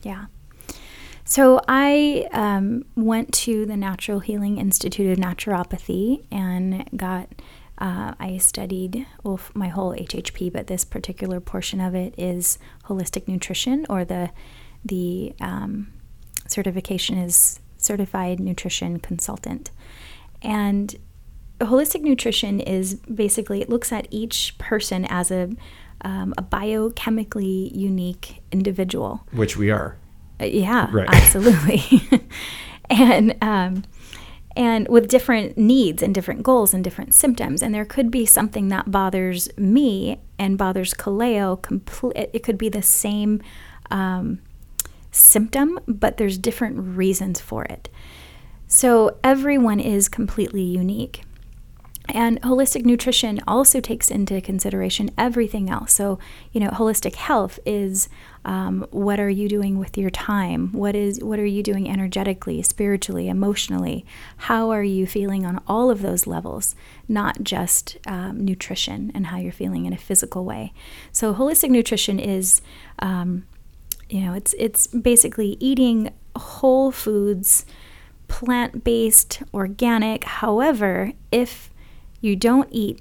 [0.03, 0.27] Yeah.
[1.25, 7.29] So I um, went to the Natural Healing Institute of Naturopathy and got.
[7.79, 13.27] Uh, I studied well, my whole HHP, but this particular portion of it is holistic
[13.27, 14.31] nutrition, or the
[14.85, 15.88] the um,
[16.53, 19.71] certification is certified nutrition consultant.
[20.41, 20.95] And
[21.61, 25.51] holistic nutrition is basically it looks at each person as a
[26.05, 29.25] um, a biochemically unique individual.
[29.31, 29.97] Which we are.
[30.41, 31.09] Uh, yeah, Right.
[31.12, 31.81] absolutely.
[32.91, 33.85] and um,
[34.57, 38.69] and with different needs and different goals and different symptoms, and there could be something
[38.69, 41.61] that bothers me and bothers Kaleo.
[41.62, 42.31] Complete.
[42.33, 43.41] It could be the same
[43.91, 44.41] um,
[45.12, 47.88] symptom, but there's different reasons for it.
[48.66, 51.22] So everyone is completely unique.
[52.09, 55.92] And holistic nutrition also takes into consideration everything else.
[55.92, 56.18] So,
[56.51, 58.09] you know, holistic health is
[58.44, 60.72] um, what are you doing with your time?
[60.72, 64.05] What is what are you doing energetically, spiritually, emotionally?
[64.37, 66.75] How are you feeling on all of those levels,
[67.09, 70.72] not just um, nutrition and how you're feeling in a physical way.
[71.12, 72.62] So, holistic nutrition is,
[72.98, 73.44] um,
[74.12, 77.64] you know, it's it's basically eating whole foods,
[78.29, 80.25] plant-based, organic.
[80.25, 81.70] However, if
[82.20, 83.01] you don't eat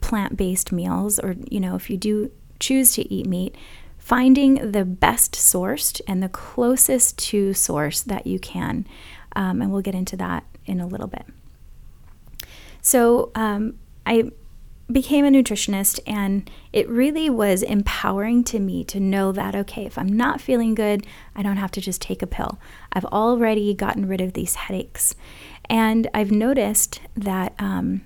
[0.00, 3.54] plant-based meals or you know if you do choose to eat meat
[3.98, 8.84] finding the best sourced and the closest to source that you can
[9.36, 11.24] um, and we'll get into that in a little bit
[12.80, 14.28] so um, i
[14.90, 19.96] became a nutritionist and it really was empowering to me to know that okay if
[19.96, 22.58] i'm not feeling good i don't have to just take a pill
[22.92, 25.14] i've already gotten rid of these headaches
[25.70, 28.02] and i've noticed that um,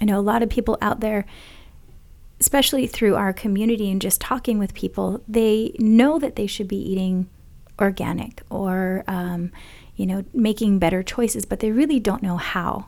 [0.00, 1.24] I know a lot of people out there,
[2.40, 6.76] especially through our community and just talking with people, they know that they should be
[6.76, 7.28] eating
[7.80, 9.52] organic or, um,
[9.96, 12.86] you know, making better choices, but they really don't know how.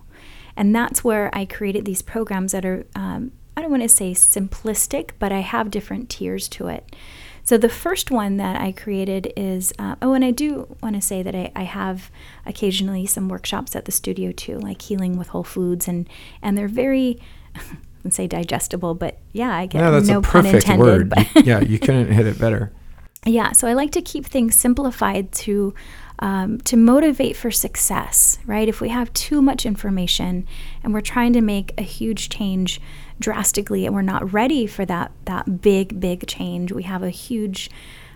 [0.56, 4.12] And that's where I created these programs that are, um, I don't want to say
[4.12, 6.94] simplistic, but I have different tiers to it.
[7.42, 11.00] So the first one that I created is, uh, oh, and I do want to
[11.00, 12.10] say that I, I have
[12.44, 16.08] occasionally some workshops at the studio too, like healing with whole foods, and
[16.42, 17.20] and they're very,
[18.04, 20.84] let's say digestible, but yeah, I get Yeah, that's no a pun perfect intended.
[20.84, 21.08] word.
[21.10, 22.72] But yeah, you couldn't hit it better.
[23.24, 25.72] yeah, so I like to keep things simplified to
[26.18, 28.68] um, to motivate for success, right?
[28.68, 30.46] If we have too much information
[30.82, 32.80] and we're trying to make a huge change
[33.18, 37.70] drastically and we're not ready for that that big big change, we have a huge,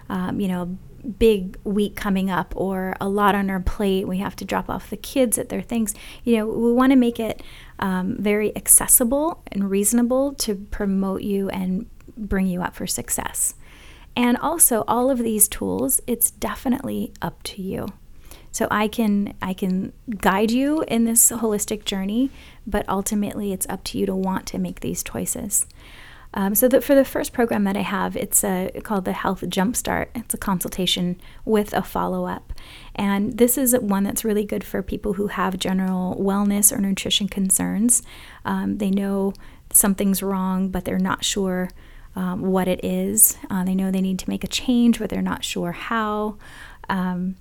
[0.08, 0.78] um, you know,
[1.18, 4.06] big week coming up or a lot on our plate.
[4.06, 5.94] We have to drop off the kids at their things.
[6.24, 7.42] You know, we want to make it
[7.78, 11.86] um, very accessible and reasonable to promote you and
[12.16, 13.54] bring you up for success.
[14.16, 17.86] And also all of these tools, it's definitely up to you.
[18.52, 22.30] So I can I can guide you in this holistic journey,
[22.66, 25.66] but ultimately it's up to you to want to make these choices.
[26.32, 29.40] Um, so that for the first program that I have, it's uh, called the Health
[29.42, 30.08] Jumpstart.
[30.14, 32.52] It's a consultation with a follow up,
[32.94, 37.28] and this is one that's really good for people who have general wellness or nutrition
[37.28, 38.02] concerns.
[38.44, 39.32] Um, they know
[39.72, 41.68] something's wrong, but they're not sure
[42.16, 43.38] um, what it is.
[43.48, 46.36] Uh, they know they need to make a change, but they're not sure how.
[46.88, 47.36] Um,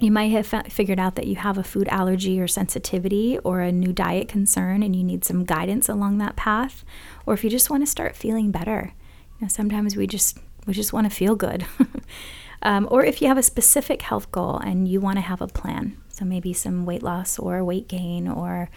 [0.00, 3.60] you might have fa- figured out that you have a food allergy or sensitivity or
[3.60, 6.84] a new diet concern and you need some guidance along that path
[7.24, 8.92] or if you just want to start feeling better
[9.38, 11.64] you know sometimes we just we just want to feel good
[12.62, 15.46] um, or if you have a specific health goal and you want to have a
[15.46, 18.68] plan so maybe some weight loss or weight gain or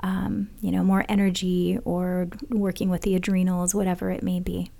[0.00, 4.70] um, you know more energy or working with the adrenals whatever it may be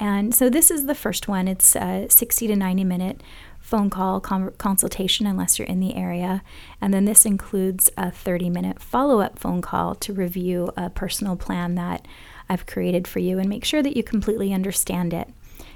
[0.00, 3.22] and so this is the first one it's a 60 to 90 minute
[3.62, 6.42] phone call con- consultation unless you're in the area.
[6.80, 11.36] And then this includes a 30 minute follow up phone call to review a personal
[11.36, 12.06] plan that
[12.48, 15.28] I've created for you and make sure that you completely understand it.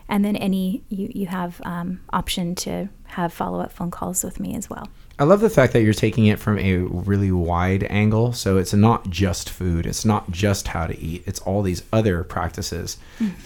[0.08, 4.40] And then any you, you have um, option to have follow up phone calls with
[4.40, 4.88] me as well.
[5.18, 8.32] I love the fact that you're taking it from a really wide angle.
[8.32, 12.22] So it's not just food, it's not just how to eat, it's all these other
[12.24, 12.98] practices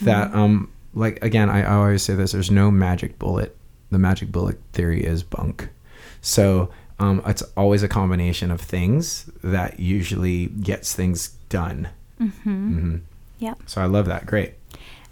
[0.02, 3.56] that, um, like, again, I, I always say this there's no magic bullet.
[3.90, 5.68] The magic bullet theory is bunk.
[6.20, 11.88] So um, it's always a combination of things that usually gets things done.
[12.20, 12.78] Mm-hmm.
[12.78, 12.96] hmm
[13.38, 13.59] Yep.
[13.66, 14.26] So I love that.
[14.26, 14.54] Great.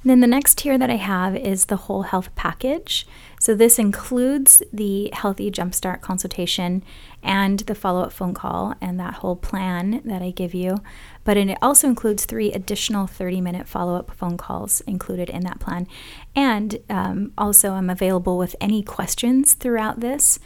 [0.09, 3.07] Then the next tier that I have is the whole health package.
[3.41, 6.83] So this includes the Healthy Jumpstart consultation
[7.23, 10.77] and the follow up phone call and that whole plan that I give you.
[11.25, 15.61] But it also includes three additional 30 minute follow up phone calls included in that
[15.61, 15.87] plan.
[16.35, 20.39] And um, also, I'm available with any questions throughout this.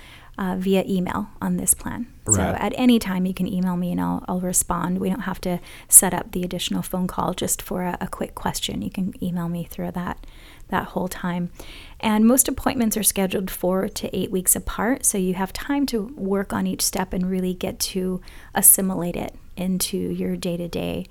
[0.42, 2.08] Uh, via email on this plan.
[2.26, 2.34] Right.
[2.34, 4.98] So at any time you can email me and I'll, I'll respond.
[4.98, 8.34] We don't have to set up the additional phone call just for a, a quick
[8.34, 8.82] question.
[8.82, 10.26] You can email me through that
[10.66, 11.52] that whole time.
[12.00, 16.12] And most appointments are scheduled four to eight weeks apart, so you have time to
[16.16, 18.20] work on each step and really get to
[18.52, 21.06] assimilate it into your day to day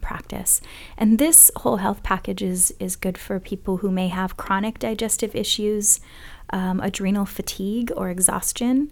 [0.00, 0.60] practice.
[0.96, 5.36] And this whole health package is, is good for people who may have chronic digestive
[5.36, 6.00] issues,
[6.50, 8.90] um, adrenal fatigue or exhaustion,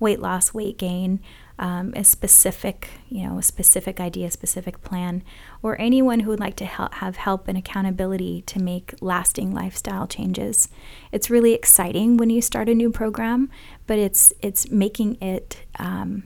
[0.00, 1.20] weight loss, weight gain,
[1.58, 5.24] um, a specific, you know, a specific idea, specific plan,
[5.60, 10.06] or anyone who would like to help, have help and accountability to make lasting lifestyle
[10.06, 10.68] changes.
[11.10, 13.50] It's really exciting when you start a new program,
[13.86, 16.24] but it's it's making it um,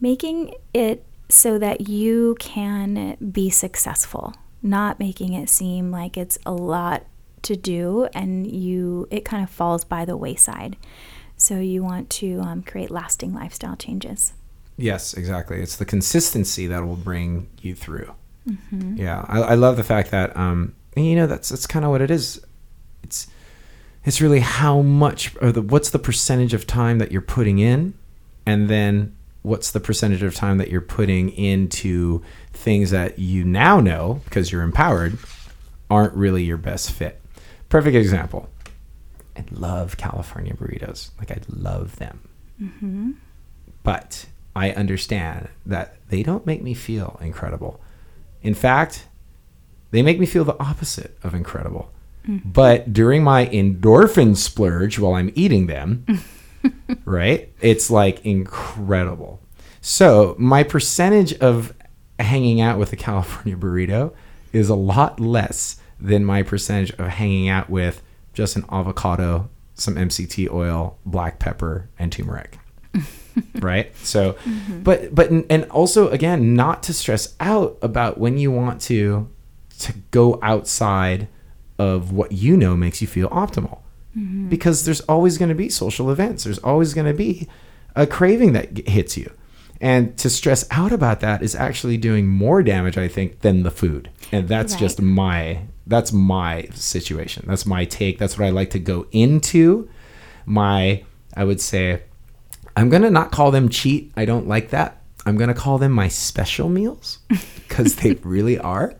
[0.00, 6.52] making it so that you can be successful, not making it seem like it's a
[6.52, 7.04] lot
[7.42, 10.76] to do and you it kind of falls by the wayside.
[11.36, 14.32] So you want to um, create lasting lifestyle changes.
[14.76, 15.60] Yes, exactly.
[15.60, 18.14] It's the consistency that will bring you through.
[18.48, 18.96] Mm-hmm.
[18.96, 22.00] Yeah, I, I, love the fact that um, you know that's that's kind of what
[22.00, 22.40] it is.
[23.04, 23.28] It's
[24.04, 27.94] it's really how much or the what's the percentage of time that you're putting in,
[28.44, 33.78] and then what's the percentage of time that you're putting into things that you now
[33.80, 35.18] know because you're empowered
[35.90, 37.21] aren't really your best fit.
[37.72, 38.50] Perfect example.
[39.34, 41.08] I love California burritos.
[41.18, 42.28] Like I love them.
[42.60, 43.12] Mm-hmm.
[43.82, 47.80] But I understand that they don't make me feel incredible.
[48.42, 49.06] In fact,
[49.90, 51.90] they make me feel the opposite of incredible.
[52.28, 52.50] Mm-hmm.
[52.50, 56.04] But during my endorphin splurge while I'm eating them,
[57.06, 57.50] right?
[57.62, 59.40] It's like incredible.
[59.80, 61.72] So, my percentage of
[62.18, 64.12] hanging out with a California burrito
[64.52, 68.02] is a lot less than my percentage of hanging out with
[68.34, 72.58] just an avocado, some MCT oil, black pepper, and turmeric.
[73.60, 73.96] right?
[73.98, 74.82] So, mm-hmm.
[74.82, 79.30] but but and also again, not to stress out about when you want to
[79.80, 81.28] to go outside
[81.78, 83.78] of what you know makes you feel optimal.
[84.16, 84.48] Mm-hmm.
[84.48, 86.44] Because there's always going to be social events.
[86.44, 87.48] There's always going to be
[87.96, 89.32] a craving that hits you.
[89.80, 93.70] And to stress out about that is actually doing more damage, I think, than the
[93.70, 94.10] food.
[94.30, 94.80] And that's right.
[94.80, 97.44] just my that's my situation.
[97.46, 98.18] That's my take.
[98.18, 99.88] That's what I like to go into.
[100.46, 101.04] My
[101.36, 102.02] I would say
[102.76, 104.12] I'm going to not call them cheat.
[104.16, 105.02] I don't like that.
[105.24, 108.94] I'm going to call them my special meals because they really are.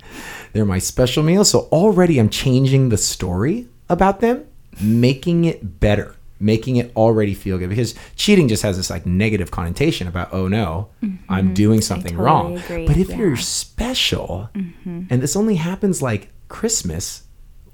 [0.53, 1.51] They're my special meals.
[1.51, 4.47] So already I'm changing the story about them,
[4.81, 9.51] making it better, making it already feel good because cheating just has this like negative
[9.51, 11.33] connotation about, oh no, mm-hmm.
[11.33, 12.59] I'm doing something totally wrong.
[12.59, 12.87] Agree.
[12.87, 13.17] But if yeah.
[13.17, 15.05] you're special, mm-hmm.
[15.11, 17.25] and this only happens like Christmas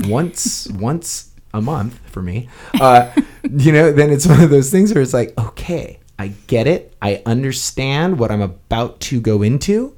[0.04, 2.48] once, once a month for me,
[2.80, 3.12] uh,
[3.50, 6.94] you know, then it's one of those things where it's like, okay, I get it.
[7.02, 9.96] I understand what I'm about to go into.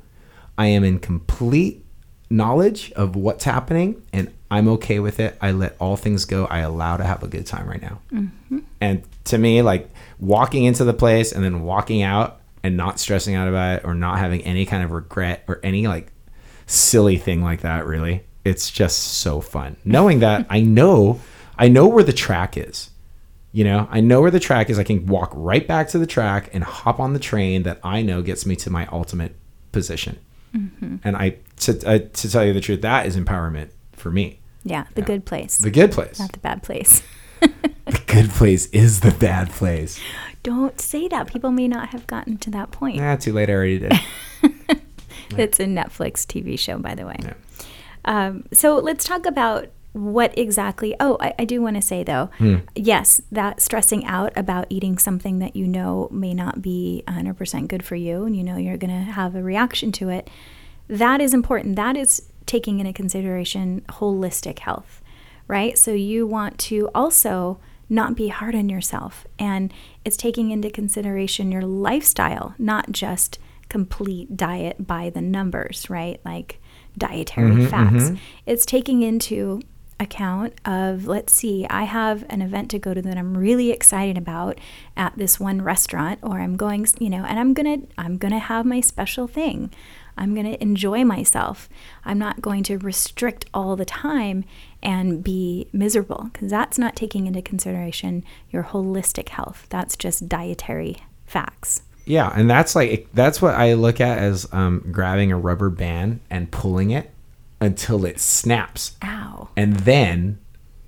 [0.59, 1.85] I am in complete
[2.29, 5.37] knowledge of what's happening and I'm okay with it.
[5.40, 6.47] I let all things go.
[6.47, 8.01] I allow to have a good time right now.
[8.12, 8.59] Mm-hmm.
[8.81, 9.88] And to me, like
[10.19, 13.95] walking into the place and then walking out and not stressing out about it or
[13.95, 16.12] not having any kind of regret or any like
[16.66, 19.76] silly thing like that, really, it's just so fun.
[19.85, 21.20] Knowing that I know
[21.61, 22.90] I know where the track is.
[23.53, 24.79] You know, I know where the track is.
[24.79, 28.00] I can walk right back to the track and hop on the train that I
[28.00, 29.37] know gets me to my ultimate
[29.70, 30.18] position.
[30.57, 30.96] Mm-hmm.
[31.05, 34.40] And I, to, uh, to tell you the truth, that is empowerment for me.
[34.64, 35.59] Yeah, the good place.
[35.59, 36.18] The good place.
[36.18, 37.03] Not the bad place.
[37.40, 40.00] the good place is the bad place.
[40.42, 41.26] Don't say that.
[41.26, 42.96] People may not have gotten to that point.
[42.96, 43.50] Yeah, too late.
[43.50, 43.92] I already did.
[45.37, 47.16] it's a Netflix TV show, by the way.
[47.20, 47.35] Yeah.
[48.05, 52.31] Um, so let's talk about what exactly oh i, I do want to say though
[52.39, 52.59] hmm.
[52.77, 57.85] yes that stressing out about eating something that you know may not be 100% good
[57.85, 60.31] for you and you know you're going to have a reaction to it
[60.91, 61.77] that is important.
[61.77, 65.01] That is taking into consideration holistic health
[65.47, 65.77] right?
[65.77, 67.59] So you want to also
[67.89, 69.72] not be hard on yourself and
[70.05, 76.20] it's taking into consideration your lifestyle not just complete diet by the numbers right?
[76.24, 76.60] Like
[77.01, 78.11] dietary mm-hmm, fats.
[78.11, 78.16] Mm-hmm.
[78.46, 79.61] It's taking into
[79.98, 84.16] account of let's see i have an event to go to that i'm really excited
[84.16, 84.59] about
[84.96, 88.64] at this one restaurant or i'm going you know and i'm gonna i'm gonna have
[88.64, 89.70] my special thing
[90.20, 91.68] I'm going to enjoy myself.
[92.05, 94.44] I'm not going to restrict all the time
[94.82, 99.66] and be miserable because that's not taking into consideration your holistic health.
[99.70, 101.82] That's just dietary facts.
[102.05, 106.20] Yeah, and that's like that's what I look at as um, grabbing a rubber band
[106.30, 107.11] and pulling it
[107.61, 109.48] until it snaps, Ow.
[109.57, 110.38] and then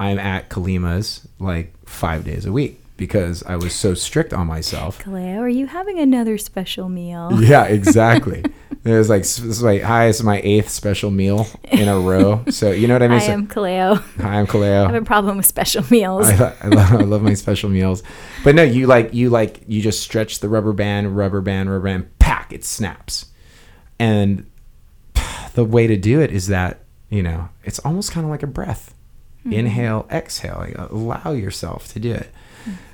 [0.01, 5.03] I'm at Kalima's like five days a week because I was so strict on myself.
[5.03, 7.31] Kaleo, are you having another special meal?
[7.43, 8.45] Yeah, exactly.
[8.85, 11.99] it was like this is like hi, this is my eighth special meal in a
[11.99, 12.45] row.
[12.51, 13.19] So you know what I mean.
[13.21, 13.97] I So- am Kaleo.
[14.21, 14.87] hi, I'm Kaleo.
[14.89, 16.29] I have a problem with special meals.
[16.29, 18.03] I, I, love, I love my special meals,
[18.43, 21.85] but no, you like you like you just stretch the rubber band, rubber band, rubber
[21.85, 23.27] band, pack it snaps,
[23.99, 24.51] and
[25.55, 28.49] the way to do it is that you know it's almost kind of like a
[28.49, 28.95] breath,
[29.41, 29.53] mm-hmm.
[29.53, 32.31] inhale, exhale, like, allow yourself to do it.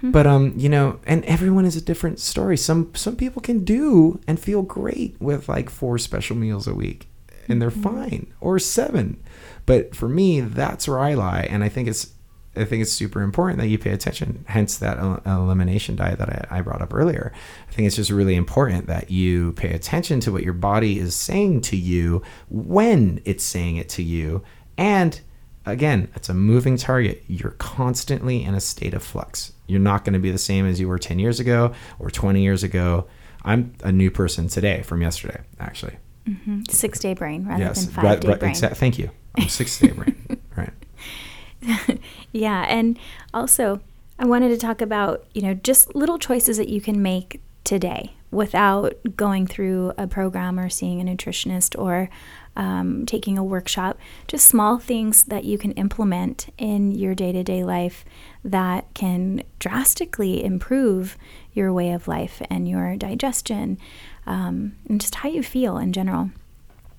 [0.02, 2.56] But um, you know, and everyone is a different story.
[2.56, 7.08] Some some people can do and feel great with like four special meals a week,
[7.48, 9.22] and they're fine, or seven.
[9.66, 12.14] But for me, that's where I lie, and I think it's
[12.56, 14.44] I think it's super important that you pay attention.
[14.48, 17.32] Hence that el- elimination diet that I, I brought up earlier.
[17.68, 21.14] I think it's just really important that you pay attention to what your body is
[21.14, 24.42] saying to you when it's saying it to you,
[24.76, 25.20] and
[25.66, 27.24] again, it's a moving target.
[27.28, 29.52] You're constantly in a state of flux.
[29.68, 32.42] You're not going to be the same as you were 10 years ago or 20
[32.42, 33.06] years ago.
[33.44, 35.96] I'm a new person today from yesterday, actually.
[36.68, 37.84] Six day brain rather yes.
[37.84, 38.52] than five right- day right- brain.
[38.52, 39.10] exa- thank you.
[39.36, 40.16] I'm six day brain.
[40.56, 42.00] Right.
[42.32, 42.98] Yeah, and
[43.32, 43.80] also
[44.18, 48.14] I wanted to talk about, you know, just little choices that you can make today
[48.30, 52.10] without going through a program or seeing a nutritionist or
[52.56, 53.98] um, taking a workshop.
[54.26, 58.04] Just small things that you can implement in your day to day life
[58.45, 61.16] that can drastically improve
[61.53, 63.78] your way of life and your digestion
[64.26, 66.30] um, and just how you feel in general.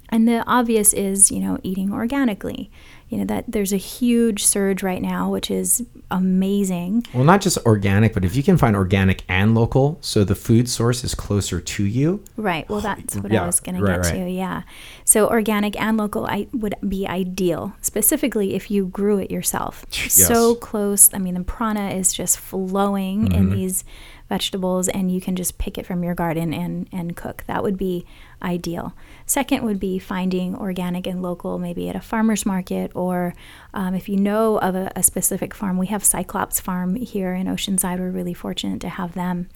[0.09, 2.71] And the obvious is, you know, eating organically.
[3.09, 7.05] You know, that there's a huge surge right now, which is amazing.
[7.13, 10.69] Well, not just organic, but if you can find organic and local, so the food
[10.69, 12.23] source is closer to you.
[12.37, 12.69] Right.
[12.69, 14.25] Well, that's what Yeah, I was going to right, get right.
[14.25, 14.29] to.
[14.29, 14.61] Yeah.
[15.05, 19.85] So organic and local I would be ideal, specifically if you grew it yourself.
[19.91, 21.09] So close.
[21.13, 23.33] I mean, the prana is just flowing Mm-hmm.
[23.33, 23.83] in these
[24.29, 27.43] vegetables and you can just pick it from your garden and and cook.
[27.47, 28.05] That would be
[28.43, 28.93] ideal.
[29.29, 33.35] Second would be finding organic and local, maybe at a farmer's market, or
[33.75, 35.77] um, if you know of a, a specific farm.
[35.77, 37.99] We have Cyclops Farm here in Oceanside.
[37.99, 39.47] We're really fortunate to have them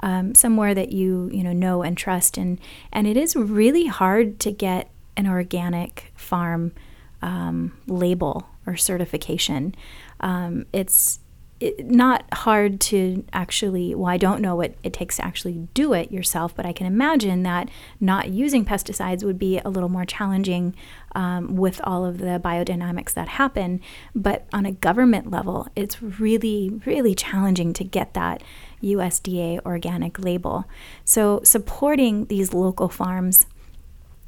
[0.00, 2.58] um, somewhere that you you know know and trust and
[2.90, 6.72] and it is really hard to get an organic farm
[7.20, 9.74] um, label or certification
[10.20, 11.20] um, it's
[11.62, 15.92] it, not hard to actually well i don't know what it takes to actually do
[15.92, 17.68] it yourself but i can imagine that
[18.00, 20.74] not using pesticides would be a little more challenging
[21.14, 23.80] um, with all of the biodynamics that happen.
[24.14, 28.42] But on a government level it's really really challenging to get that
[28.82, 30.64] usda organic label.
[31.04, 33.46] So supporting these local farms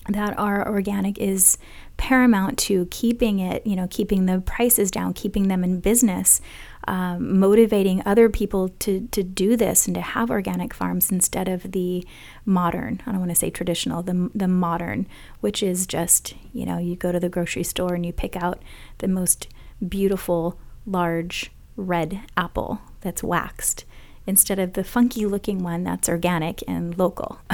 [0.09, 1.57] that are organic is
[1.97, 6.41] paramount to keeping it, you know, keeping the prices down, keeping them in business,
[6.87, 11.72] um, motivating other people to, to do this and to have organic farms instead of
[11.72, 12.07] the
[12.45, 15.07] modern, I don't want to say traditional, the, the modern,
[15.41, 18.62] which is just, you know, you go to the grocery store and you pick out
[18.99, 19.49] the most
[19.87, 23.85] beautiful, large red apple that's waxed
[24.26, 27.41] instead of the funky looking one that's organic and local.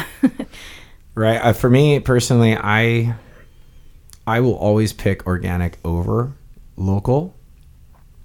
[1.14, 1.36] Right.
[1.36, 3.14] Uh, for me personally, I
[4.26, 6.32] I will always pick organic over
[6.76, 7.34] local,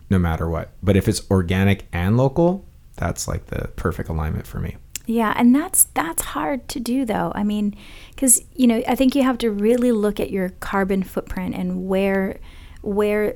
[0.10, 0.72] no matter what.
[0.82, 4.78] But if it's organic and local, that's like the perfect alignment for me.
[5.08, 7.32] Yeah, and that's that's hard to do though.
[7.36, 7.76] I mean,
[8.18, 11.88] cuz you know, I think you have to really look at your carbon footprint and
[11.88, 12.40] where
[12.82, 13.36] where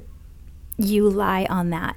[0.77, 1.95] you lie on that.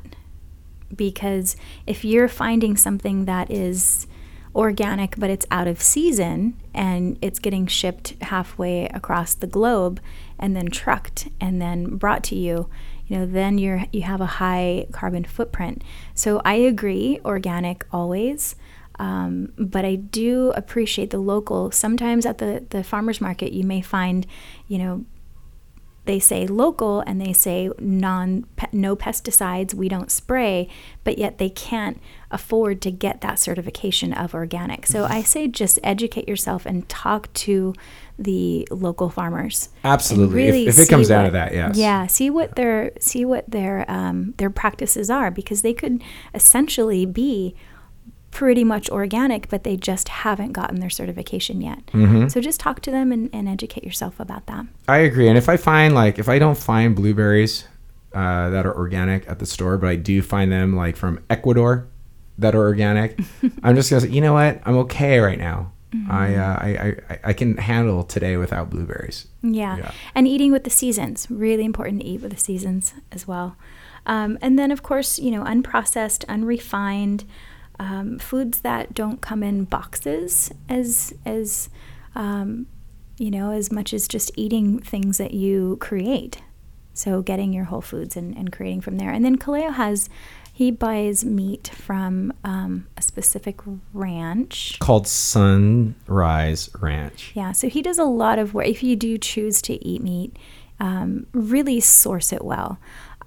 [0.94, 1.56] Because
[1.86, 4.06] if you're finding something that is
[4.54, 10.00] organic but it's out of season and it's getting shipped halfway across the globe
[10.38, 12.68] and then trucked and then brought to you
[13.12, 15.84] you know then you're you have a high carbon footprint.
[16.14, 18.56] So i agree organic always
[18.98, 21.70] um, but i do appreciate the local.
[21.70, 24.26] Sometimes at the the farmers market you may find
[24.66, 25.04] you know
[26.06, 30.66] they say local and they say non no pesticides we don't spray
[31.04, 32.00] but yet they can't
[32.30, 34.86] afford to get that certification of organic.
[34.86, 37.74] So i say just educate yourself and talk to
[38.22, 40.42] the local farmers Absolutely.
[40.42, 41.76] If- really if it comes see down to that, yes.
[41.76, 46.02] yeah see what their see what their um, their practices are because they could
[46.34, 47.54] essentially be
[48.32, 51.86] pretty much organic, but they just haven't gotten their certification yet.
[51.88, 52.28] Mm-hmm.
[52.28, 54.66] So just talk to them and, and educate yourself about that.
[54.88, 55.28] I agree.
[55.28, 57.68] And if I find like if I don't find blueberries
[58.12, 61.86] uh, that are organic at the store, but I do find them like from Ecuador
[62.38, 63.20] that are organic,
[63.62, 64.60] I'm just gonna say, you know what?
[64.64, 65.72] I'm okay right now.
[66.08, 69.26] I, uh, I, I I can handle today without blueberries.
[69.42, 69.76] Yeah.
[69.76, 69.90] Yeah.
[70.14, 71.26] And eating with the seasons.
[71.30, 73.56] Really important to eat with the seasons as well.
[74.06, 77.24] Um, and then, of course, you know, unprocessed, unrefined
[77.78, 81.68] um, foods that don't come in boxes as, as
[82.14, 82.66] um,
[83.18, 86.42] you know, as much as just eating things that you create.
[86.94, 89.10] So getting your whole foods and, and creating from there.
[89.10, 90.08] And then Kaleo has,
[90.52, 93.60] he buys meat from um, a specific
[93.94, 94.78] ranch.
[94.80, 97.32] Called Sunrise Ranch.
[97.34, 98.66] Yeah, so he does a lot of work.
[98.66, 100.36] If you do choose to eat meat,
[100.80, 102.78] um, really source it well.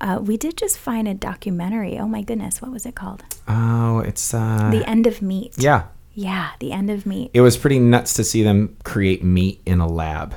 [0.02, 1.98] Uh, we did just find a documentary.
[1.98, 3.24] Oh my goodness, what was it called?
[3.48, 5.56] Oh, it's uh, The End of Meat.
[5.58, 5.84] yeah.
[6.18, 7.32] Yeah, The End of Meat.
[7.34, 10.34] It was pretty nuts to see them create meat in a lab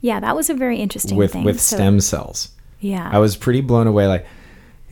[0.00, 1.44] Yeah, that was a very interesting with thing.
[1.44, 2.48] with So- stem cells.
[2.80, 3.08] Yeah.
[3.12, 4.06] I was pretty blown away.
[4.06, 4.26] Like,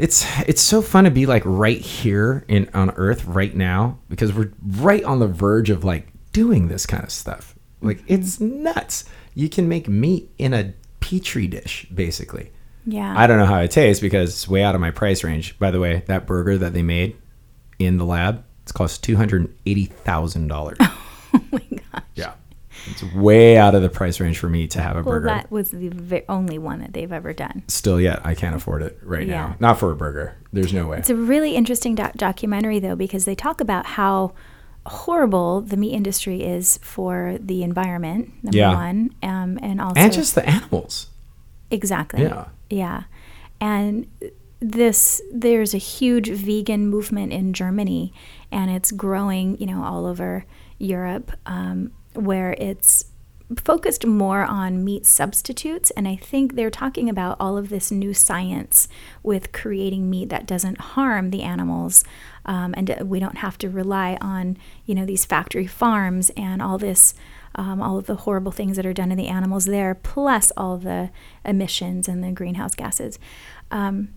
[0.02, 4.32] it's it's so fun to be like right here in on Earth right now because
[4.32, 7.54] we're right on the verge of like doing this kind of stuff.
[7.82, 8.12] Like, Mm-hmm.
[8.14, 9.04] it's nuts.
[9.34, 12.50] You can make meat in a petri dish, basically.
[12.84, 13.14] yeah.
[13.16, 15.58] I don't know how it tastes because it's way out of my price range.
[15.58, 17.16] By the way, that burger that they made
[17.78, 20.76] in the lab, it's cost two hundred and eighty thousand dollars.
[20.80, 22.02] oh my gosh.
[22.14, 22.32] yeah,
[22.86, 25.26] it's way out of the price range for me to have a Well, burger.
[25.26, 27.62] that was the only one that they've ever done.
[27.68, 29.48] Still yet, I can't afford it right Yeah.
[29.48, 29.56] now.
[29.60, 30.34] Not for a burger.
[30.52, 30.98] There's no way.
[30.98, 34.32] It's a really interesting doc- documentary, though, because they talk about how
[34.86, 38.74] horrible the meat industry is for the environment, number Yeah.
[38.74, 41.08] one, um, and also and just the animals.
[41.70, 42.22] Exactly.
[42.22, 42.46] Yeah.
[42.70, 43.02] Yeah.
[43.60, 44.06] And
[44.62, 48.12] this there's a huge vegan movement in Germany
[48.52, 50.44] and it's growing, you know, all over
[50.78, 53.06] Europe um, where it's
[53.56, 58.14] focused more on meat substitutes and I think they're talking about all of this new
[58.14, 58.86] science
[59.24, 62.04] with creating meat that doesn't harm the animals
[62.46, 64.56] um, and we don't have to rely on
[64.86, 67.12] you know these factory farms and all this
[67.54, 70.76] um, all of the horrible things that are done to the animals there, plus all
[70.76, 71.10] the
[71.44, 73.18] emissions and the greenhouse gases.
[73.70, 74.10] Um,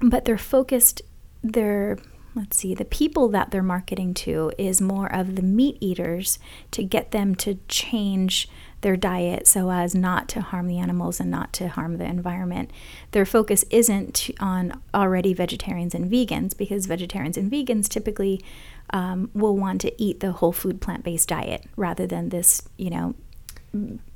[0.00, 1.02] but they're focused,
[1.42, 1.98] they're,
[2.36, 6.38] let's see, the people that they're marketing to is more of the meat eaters
[6.70, 8.48] to get them to change
[8.82, 12.70] their diet so as not to harm the animals and not to harm the environment.
[13.12, 18.44] Their focus isn't on already vegetarians and vegans because vegetarians and vegans typically
[18.90, 22.90] um, will want to eat the whole food plant based diet rather than this, you
[22.90, 23.14] know,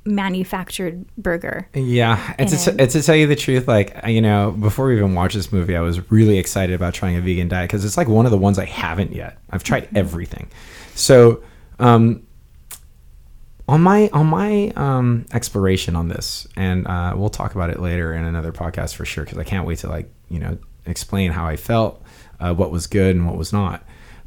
[0.05, 1.67] manufactured burger.
[1.73, 2.81] Yeah, and to, it.
[2.81, 5.75] and to tell you the truth, like you know, before we even watched this movie,
[5.75, 8.37] I was really excited about trying a vegan diet because it's like one of the
[8.37, 9.37] ones I haven't yet.
[9.49, 9.97] I've tried Mm-hmm.
[9.97, 10.47] everything,
[10.95, 11.43] so
[11.79, 12.25] um,
[13.67, 18.13] on my on my um, exploration on this, and uh, we'll talk about it later
[18.13, 21.45] in another podcast for sure because I can't wait to like you know explain how
[21.45, 22.03] I felt,
[22.39, 23.83] uh, what was good and what was not.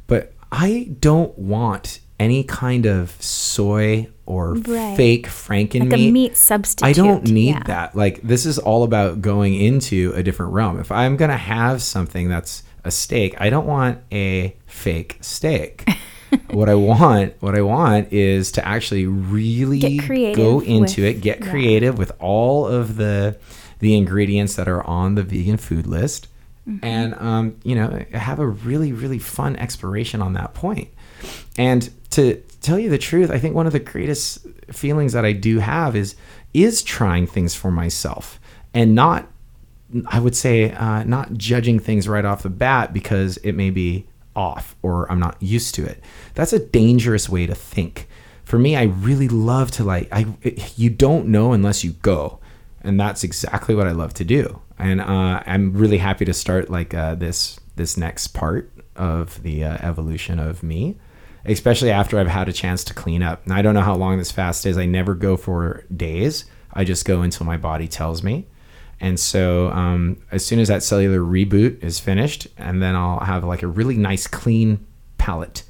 [0.07, 4.95] But I don't want any kind of soy or Right.
[4.97, 6.11] fake franken Like a meat.
[6.11, 6.87] meat substitute.
[6.87, 7.63] I don't need yeah.
[7.67, 7.95] that.
[7.95, 10.79] Like this is all about going into a different realm.
[10.79, 15.87] If I'm gonna have something that's a steak, I don't want a fake steak.
[16.51, 19.97] what I want, what I want is to actually really
[20.33, 21.49] go into with- it, get yeah.
[21.51, 23.37] creative with all of the
[23.79, 26.27] the ingredients that are on the vegan food list,
[26.67, 26.83] Mm-hmm.
[26.83, 30.87] and um, you know have a really really fun exploration on that point.
[31.59, 35.33] And to tell you the truth, I think one of the greatest feelings that I
[35.33, 36.15] do have is
[36.53, 38.39] is trying things for myself
[38.73, 39.27] and not
[40.07, 44.07] I would say uh, not judging things right off the bat because it may be
[44.35, 46.03] off or I'm not used to it.
[46.33, 48.07] That's a dangerous way to think.
[48.43, 50.25] For me, I really love to like I
[50.75, 52.39] you don't know unless you go,
[52.81, 54.61] and that's exactly what I love to do.
[54.77, 59.63] And uh, I'm really happy to start like uh, this this next part of the
[59.63, 60.97] uh, evolution of me,
[61.45, 63.43] especially after I've had a chance to clean up.
[63.45, 64.77] And I don't know how long this fast is.
[64.77, 66.45] I never go for days.
[66.73, 68.47] I just go until my body tells me.
[68.99, 73.43] And so, um, as soon as that cellular reboot is finished, and then I'll have
[73.43, 74.85] like a really nice clean
[75.17, 75.63] palate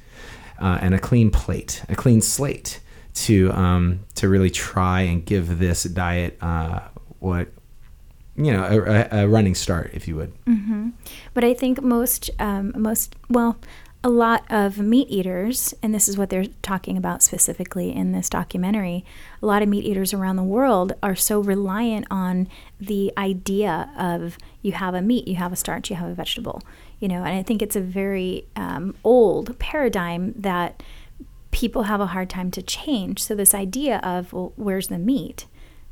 [0.60, 2.80] uh, and a clean plate, a clean slate
[3.14, 6.80] to um, to really try and give this diet uh,
[7.18, 7.48] what
[8.36, 10.32] you know a, a- running start, if you would.
[11.34, 13.58] But I think most, um, most, well,
[14.06, 18.30] a lot of meat eaters, and this is what they're talking about specifically in this
[18.30, 19.04] documentary,
[19.42, 22.46] a lot of meat eaters around the world are so reliant on
[22.78, 26.62] the idea of you have a meat, you have a starch, you have a vegetable.
[27.00, 30.84] You know, and I think it's a very um, old paradigm that
[31.50, 33.20] people have a hard time to change.
[33.20, 35.46] So this idea of well, where's the meat?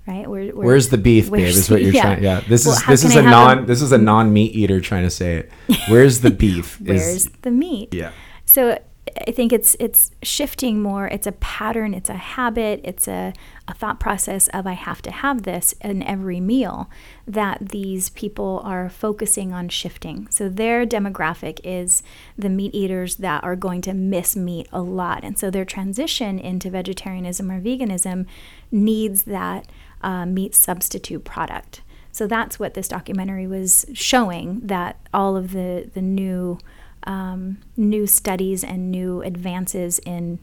[0.06, 0.28] Right?
[0.28, 1.40] Where, where, Where's the beef, babe?
[1.46, 2.02] Is what you're yeah.
[2.02, 2.22] trying.
[2.22, 4.80] Yeah, this Well, is this is I a non this is a non meat eater
[4.80, 5.52] trying to say it.
[5.88, 6.80] Where's the beef?
[6.80, 7.94] Where's is the meat?
[7.94, 8.12] yeah.
[8.44, 8.78] So
[9.26, 11.06] I think it's it's shifting more.
[11.08, 11.92] It's a pattern.
[11.94, 12.80] It's a habit.
[12.84, 13.34] It's a,
[13.68, 16.90] a thought process of I have to have this in every meal
[17.26, 20.26] that these people are focusing on shifting.
[20.30, 22.02] So their demographic is
[22.38, 26.38] the meat eaters that are going to miss meat a lot, and so their transition
[26.38, 28.26] into vegetarianism or veganism
[28.72, 29.66] needs that
[30.04, 31.80] uh, meat substitute product.
[32.12, 36.58] So that's what this documentary was showing that all of the the new
[37.04, 40.38] um, new studies and new advances in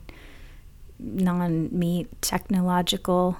[0.98, 3.36] non-meat technological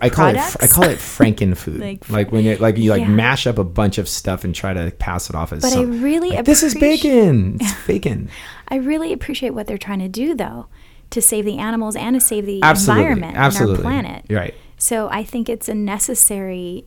[0.00, 1.80] I call it fr- I call it Franken food.
[1.80, 3.08] Like like, when you like you like Yeah.
[3.08, 5.62] mash up a bunch of stuff and try to pass it off as.
[5.62, 7.56] But I really like, this is bacon.
[7.58, 8.28] It's bacon.
[8.68, 10.66] I really appreciate what they're trying to do though
[11.12, 13.74] to save the animals and to save the Absolutely, environment absolutely.
[13.76, 14.24] and our planet.
[14.28, 14.54] Right.
[14.76, 16.84] So I think it's a necessary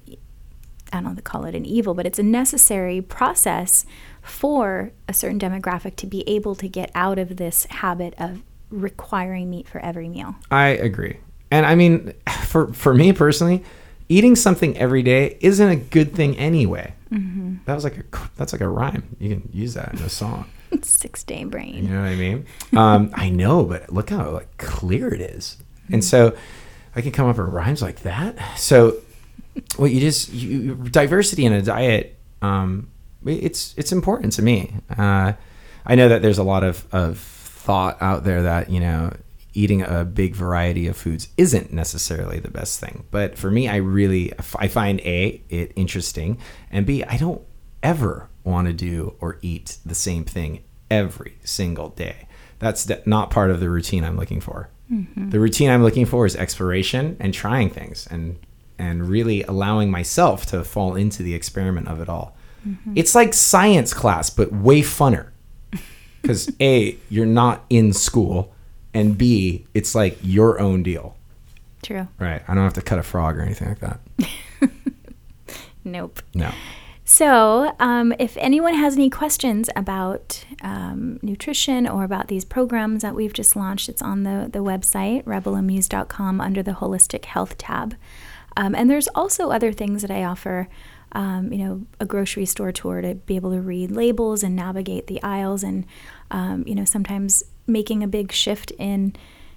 [0.94, 3.86] I don't know call it an evil, but it's a necessary process
[4.22, 9.50] for a certain demographic to be able to get out of this habit of requiring
[9.50, 10.36] meat for every meal.
[10.52, 11.20] I agree.
[11.52, 12.14] And I mean,
[12.46, 13.64] for for me personally,
[14.10, 16.94] eating something every day isn't a good thing anyway.
[17.12, 17.58] Mm-hmm.
[17.66, 18.04] That was like a
[18.36, 19.16] that's like a rhyme.
[19.20, 20.46] You can use that in a song.
[20.84, 21.76] Six day brain.
[21.76, 22.46] You know what I mean?
[22.76, 25.58] Um, I know, but look how like clear it is.
[25.92, 26.36] And so
[26.96, 28.38] I can come up with rhymes like that.
[28.58, 28.98] So
[29.78, 32.18] well, you just you, diversity in a diet.
[32.42, 32.90] Um,
[33.26, 34.76] it's it's important to me.
[34.96, 35.34] Uh,
[35.86, 39.14] I know that there's a lot of of thought out there that you know
[39.54, 43.06] eating a big variety of foods isn't necessarily the best thing.
[43.10, 46.38] But for me, I really I find a it interesting,
[46.72, 47.42] and b I don't
[47.82, 52.28] ever want to do or eat the same thing every single day.
[52.60, 54.70] That's not part of the routine I'm looking for.
[54.92, 55.30] Mm-hmm.
[55.30, 58.38] The routine I'm looking for is exploration and trying things and
[58.78, 62.36] and really allowing myself to fall into the experiment of it all.
[62.68, 62.94] Mm-hmm.
[62.96, 65.30] It's like science class, but way funner.
[66.22, 68.52] Because A, you're not in school,
[68.96, 71.16] and B, it's like your own deal.
[71.84, 72.08] True.
[72.18, 72.42] Right.
[72.48, 74.00] I don't have to cut a frog or anything like that.
[75.86, 76.22] Nope.
[76.34, 76.52] No.
[77.08, 83.14] So, um, if anyone has any questions about um, nutrition or about these programs that
[83.14, 87.96] we've just launched, it's on the, the website, rebelamuse.com, under the Holistic Health tab.
[88.58, 90.68] Um, and there's also other things that I offer,
[91.12, 95.06] um, you know, a grocery store tour to be able to read labels and navigate
[95.06, 95.62] the aisles.
[95.62, 95.86] And,
[96.32, 99.16] um, you know, sometimes making a big shift in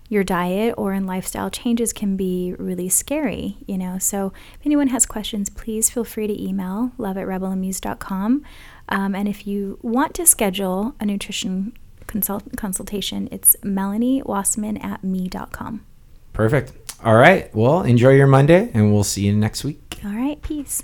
[0.08, 3.98] your diet or in lifestyle changes can be really scary, you know.
[3.98, 8.42] So if anyone has questions, please feel free to email love at rebelamuse.com.
[8.88, 11.74] Um, and if you want to schedule a nutrition
[12.06, 15.84] consult- consultation, it's Melanie Wassman at me.com.
[16.32, 16.72] Perfect.
[17.04, 17.54] All right.
[17.54, 20.00] Well, enjoy your Monday, and we'll see you next week.
[20.04, 20.82] All right, peace.